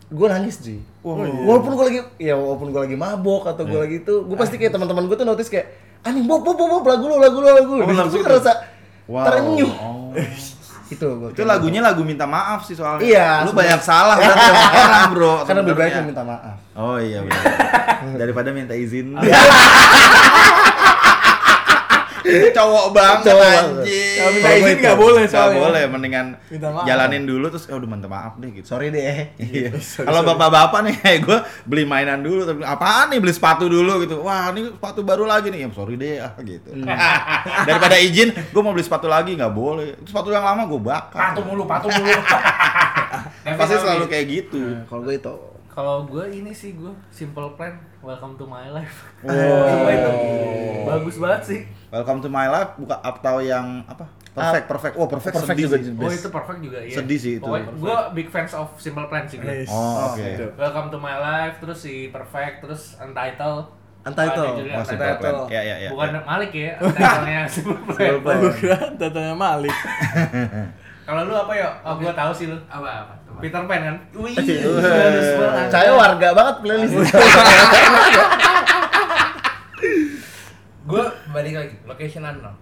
gue 0.07 0.27
nangis 0.27 0.57
sih 0.59 0.81
Oh, 1.03 1.21
iya. 1.21 1.29
walaupun 1.45 1.77
gue 1.77 1.85
lagi 1.85 2.01
ya 2.17 2.35
walaupun 2.35 2.73
gue 2.73 2.81
lagi 2.81 2.97
mabok 2.97 3.45
atau 3.47 3.63
gue 3.63 3.77
lagi 3.77 3.97
itu 4.01 4.15
gue 4.25 4.33
pasti 4.35 4.57
kayak 4.57 4.73
teman-teman 4.73 5.05
gue 5.05 5.13
tuh 5.15 5.27
notice 5.27 5.51
kayak 5.51 5.69
anjing 6.01 6.25
bob 6.25 6.41
bob 6.41 6.57
bob 6.57 6.73
bob, 6.73 6.85
lagu 6.87 7.05
lo 7.05 7.17
lagu 7.19 7.37
lo 7.37 7.51
lagu 7.51 7.73
lo 7.75 7.85
Oh, 7.85 8.07
gue 8.07 8.23
ngerasa 8.23 8.53
Wow. 9.05 9.25
terenyuh 9.29 9.73
Oh. 9.75 10.09
Itu 10.95 11.09
gua 11.19 11.29
Itu 11.35 11.43
lagunya 11.43 11.83
lagu 11.83 12.07
minta 12.07 12.25
maaf 12.25 12.63
sih 12.65 12.79
soalnya. 12.79 13.03
Iya, 13.03 13.29
Lu 13.43 13.51
banyak 13.51 13.81
salah 13.83 14.15
berarti 14.15 14.47
sama 14.47 14.63
orang, 14.87 15.11
Bro. 15.11 15.35
Karena 15.45 15.61
lebih 15.67 15.77
baik 15.77 15.93
meminta 16.03 16.23
maaf. 16.23 16.57
Oh 16.79 16.97
iya 16.99 17.19
benar. 17.23 17.45
Daripada 18.23 18.49
minta 18.55 18.75
izin. 18.75 19.15
Cowok 22.57 22.87
banget 22.97 23.21
Cowok 23.29 23.45
anjing. 23.45 24.17
Kalau 24.17 24.31
minta 24.33 24.51
izin 24.57 24.73
itu. 24.73 24.83
nggak 24.83 24.99
boleh 24.99 25.25
soalnya. 25.29 25.61
boleh, 25.61 25.83
mendingan 25.93 26.27
jalanin 26.89 27.25
dulu 27.29 27.47
terus 27.53 27.69
oh, 27.69 27.77
udah 27.77 27.89
minta 27.89 28.09
maaf 28.09 28.41
deh 28.41 28.51
gitu. 28.51 28.67
Sorry 28.67 28.89
deh. 28.89 29.37
Iya. 29.37 29.71
Kalau 30.09 30.21
bapak-bapak 30.25 30.81
nih 30.89 30.95
kayak 30.99 31.19
gue 31.25 31.39
beli 31.69 31.85
mainan 31.85 32.25
dulu 32.25 32.49
tapi 32.49 32.65
apaan 32.65 33.13
nih 33.13 33.19
beli 33.21 33.35
sepatu 33.37 33.69
dulu 33.69 34.01
gitu. 34.03 34.25
Wah, 34.25 34.49
ini 34.57 34.73
sepatu 34.73 35.05
baru 35.05 35.29
lagi 35.29 35.53
nih. 35.53 35.65
Ya 35.65 35.69
sorry 35.77 35.95
deh 36.01 36.19
ah 36.19 36.33
gitu. 36.41 36.69
Daripada 37.69 37.97
izin, 38.01 38.33
gue 38.33 38.63
mau 38.65 38.73
beli 38.73 38.85
sepatu 38.85 39.07
lagi 39.07 39.37
nggak 39.37 39.53
boleh. 39.53 40.01
Sepatu 40.09 40.33
yang 40.33 40.45
lama 40.45 40.65
gue 40.65 40.81
bakar. 40.81 41.37
Patu 41.37 41.41
mulu, 41.45 41.69
patu 41.69 41.93
mulu. 41.93 42.13
Pasti 43.61 43.75
selalu 43.77 44.05
kayak 44.09 44.27
gitu. 44.27 44.61
Nah, 44.61 44.83
kalau 44.89 45.03
gue 45.05 45.15
itu. 45.17 45.35
Kalau 45.75 46.07
gue 46.07 46.25
ini 46.31 46.55
sih 46.55 46.79
gue 46.79 46.95
simple 47.11 47.51
plan, 47.59 47.75
welcome 48.05 48.37
to 48.37 48.45
my 48.45 48.69
life. 48.69 48.97
Oh. 49.25 49.33
Sumpah 49.33 49.93
itu 49.97 50.13
bagus 50.85 51.17
banget 51.17 51.43
sih. 51.43 51.61
Welcome 51.89 52.21
to 52.21 52.29
my 52.29 52.47
life 52.53 52.77
buka 52.77 53.01
atau 53.01 53.41
yang 53.41 53.81
apa? 53.89 54.05
Perfect, 54.35 54.67
perfect. 54.67 54.95
Oh, 54.99 55.07
perfect, 55.07 55.35
Perfect 55.39 55.57
sedih 55.57 55.67
juga 55.71 56.05
Oh 56.05 56.11
itu 56.11 56.29
perfect 56.29 56.61
juga 56.61 56.79
ya. 56.83 56.95
Sedih 57.01 57.19
sih 57.19 57.33
itu. 57.39 57.47
Pokoknya 57.47 57.71
gue 57.71 57.99
big 58.19 58.29
fans 58.29 58.53
of 58.53 58.69
simple 58.77 59.07
plan 59.07 59.25
sih 59.25 59.39
gue. 59.41 59.47
Yes. 59.47 59.71
Oh, 59.71 60.11
oke. 60.13 60.21
itu. 60.21 60.47
Welcome 60.59 60.91
to 60.93 60.99
my 60.99 61.17
life, 61.17 61.57
terus 61.63 61.79
si 61.81 62.11
perfect, 62.11 62.67
terus 62.67 62.99
untitled. 62.99 63.71
Untitled. 64.05 64.59
Oh, 64.75 64.85
simple 64.85 65.07
Untitled. 65.07 65.47
plan. 65.49 65.55
Ya, 65.55 65.63
ya, 65.65 65.77
ya. 65.87 65.91
Bukan 65.95 66.21
Malik 66.27 66.51
ya, 66.53 66.77
untitled-nya 66.83 67.41
simple 67.55 67.79
plan. 67.89 68.39
Kira 68.59 68.79
datanya 68.99 69.35
Malik. 69.39 69.73
Kalau 71.07 71.21
lu 71.29 71.35
apa 71.37 71.53
ya? 71.53 71.69
Oh 71.85 71.95
gue 71.97 72.13
tahu 72.13 72.33
sih 72.35 72.47
lu. 72.51 72.57
Apa 72.69 73.07
apa? 73.07 73.15
Peter 73.45 73.61
Pan 73.63 73.81
kan? 73.83 73.97
Wih, 74.15 74.33
Wih. 74.33 74.59
Saya 75.69 75.93
warga 75.93 76.29
banget 76.33 76.57
playlist. 76.61 76.97
Gue 80.85 81.05
balik 81.31 81.53
lagi, 81.55 81.75
location 81.85 82.23
unknown. 82.23 82.57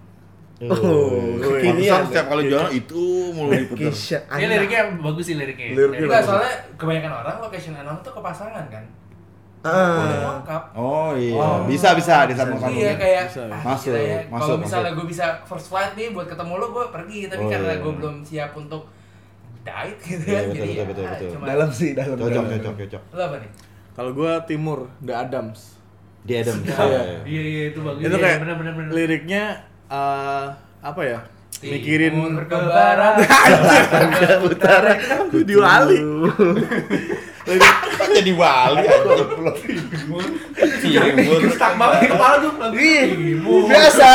Oh, 0.62 1.42
kekinian. 1.42 1.74
Pantesan 1.90 2.02
setiap 2.06 2.26
kali 2.28 2.42
jalan 2.46 2.70
itu 2.70 3.02
mulu 3.32 3.50
diputer. 3.50 3.90
Kisha. 3.90 4.18
Dia 4.28 4.46
liriknya 4.48 4.94
bagus 4.96 5.24
sih 5.26 5.34
liriknya. 5.34 5.74
Liriknya 5.74 6.06
Enggak, 6.06 6.18
bagus. 6.18 6.28
soalnya 6.28 6.54
kebanyakan 6.76 7.12
orang 7.16 7.36
location 7.40 7.74
unknown 7.74 7.98
tuh 8.00 8.12
ke 8.12 8.20
pasangan 8.20 8.64
kan. 8.68 8.84
Ah. 9.62 10.38
Lengkap. 10.38 10.62
Oh 10.72 11.14
iya, 11.14 11.66
bisa 11.66 11.94
bisa 11.94 12.26
disambung 12.26 12.58
sambung. 12.58 12.78
Iya 12.78 12.94
kayak 12.94 13.24
Bisa. 13.28 13.42
ah, 13.44 13.62
Masuk, 13.64 13.90
gila 13.90 13.98
ya. 14.00 14.18
masuk, 14.24 14.38
Kalau 14.38 14.56
misalnya 14.58 14.82
masuk. 14.84 14.98
gue 14.98 15.06
bisa 15.08 15.26
first 15.44 15.66
flight 15.66 15.92
nih 15.94 16.08
buat 16.10 16.26
ketemu 16.26 16.52
lo 16.56 16.66
gue 16.68 16.84
pergi 16.88 17.20
tapi 17.26 17.42
Oh, 17.42 17.50
karena 17.50 17.70
iya. 17.70 17.78
gue 17.78 17.92
belum 17.92 18.14
siap 18.22 18.50
untuk 18.56 18.82
diet 19.62 19.98
gitu 20.00 20.22
Iya, 20.24 20.34
kan 20.34 20.44
betul, 20.44 20.56
jadi 20.56 20.66
betul, 20.66 20.74
ya, 20.74 20.84
betul, 20.84 21.04
betul. 21.06 21.28
cuma 21.30 21.44
Dalam 21.46 21.68
sih, 21.70 21.90
dalam. 21.92 22.16
Cocok, 22.16 22.30
dalam. 22.34 22.46
cocok, 22.52 22.74
cocok. 22.76 23.02
lo 23.10 23.22
apa 23.22 23.36
nih 23.38 23.50
Kalau 23.92 24.10
gue 24.12 24.32
Timur, 24.44 24.78
The 24.98 25.14
Adams. 25.14 25.60
Di 26.22 26.32
Adam. 26.34 26.56
Iya. 26.64 27.02
Iya 27.22 27.42
iya 27.44 27.62
itu 27.68 27.80
bagus. 27.80 28.00
Itu 28.00 28.08
Iya, 28.08 28.18
kayak 28.18 28.38
bener 28.40 28.54
bener 28.56 28.72
bener. 28.74 28.90
liriknya 28.90 29.42
eh, 29.86 30.44
apa 30.80 31.02
ya? 31.02 31.20
Mikirin 31.60 32.14
ke 32.42 32.58
barat 32.58 33.14
Ke 33.22 34.34
utara. 34.42 34.92
di 35.30 35.54
Wali. 35.54 35.98
Kok 37.92 38.08
jadi 38.08 38.32
wali 38.32 38.82
Timur. 40.82 41.40
Stuck 41.50 41.74
banget 41.76 42.08
kepala 42.08 42.36
tuh 42.38 42.50
Timur. 42.70 43.62
biasa. 43.66 44.08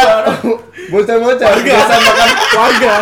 Bocah-bocah 0.88 1.47
kebiasaan 1.53 2.01
makan 2.01 2.29
Warga. 2.53 2.95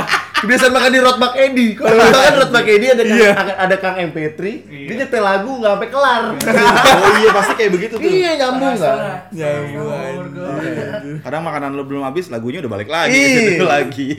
Kebiasaan 0.45 0.71
makan 0.71 0.91
di 0.91 1.01
Rotbak 1.01 1.33
Edi. 1.35 1.67
Kalau 1.73 1.91
makan 2.13 2.33
Rotbak 2.39 2.65
Edi 2.65 2.85
ada 2.87 3.03
Iya. 3.03 3.29
Kang, 3.33 3.49
ada 3.57 3.75
Kang 3.75 3.95
MP3, 3.99 4.39
Iya. 4.39 4.85
dia 4.85 4.95
nyetel 5.01 5.19
lagu 5.19 5.51
nggak 5.57 5.71
sampai 5.73 5.89
kelar. 5.89 6.23
Oh 6.95 7.11
iya 7.17 7.29
pasti 7.31 7.53
kayak 7.55 7.71
begitu 7.73 7.93
tuh. 7.95 8.05
Iya, 8.05 8.31
nyambung 8.37 8.73
nggak? 8.73 8.95
Nyambung. 9.31 10.23
Kadang 11.19 11.41
makanan 11.43 11.69
lu 11.73 11.83
belum 11.83 12.03
habis, 12.03 12.29
lagunya 12.29 12.61
udah 12.61 12.71
balik 12.71 12.87
lagi 12.87 13.17
Iya. 13.17 13.65
lagi. 13.73 14.09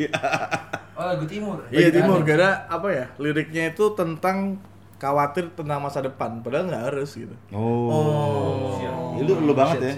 oh 0.92 1.04
lagu 1.06 1.24
timur 1.24 1.60
Iya 1.68 1.88
Timur, 1.90 2.20
gara 2.20 2.66
apa 2.66 2.88
ya? 2.88 3.04
Liriknya 3.16 3.70
itu 3.70 3.92
tentang 3.92 4.58
khawatir 4.96 5.52
tentang 5.52 5.78
masa 5.78 6.00
depan, 6.00 6.40
padahal 6.40 6.66
nggak 6.66 6.84
harus 6.88 7.14
gitu. 7.14 7.36
Oh. 7.52 8.80
Itu 9.16 9.32
lu 9.36 9.52
banget 9.52 9.78
ya. 9.80 9.92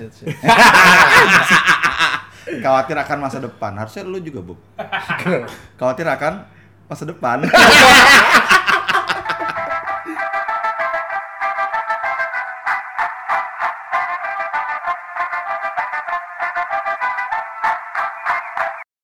Khawatir 2.64 2.96
akan 2.96 3.18
masa 3.20 3.38
depan. 3.38 3.72
Harusnya 3.76 4.02
lu 4.08 4.18
juga, 4.20 4.40
Bob. 4.40 4.58
Khawatir 5.78 6.06
akan 6.08 6.44
masa 6.88 7.04
depan. 7.04 7.44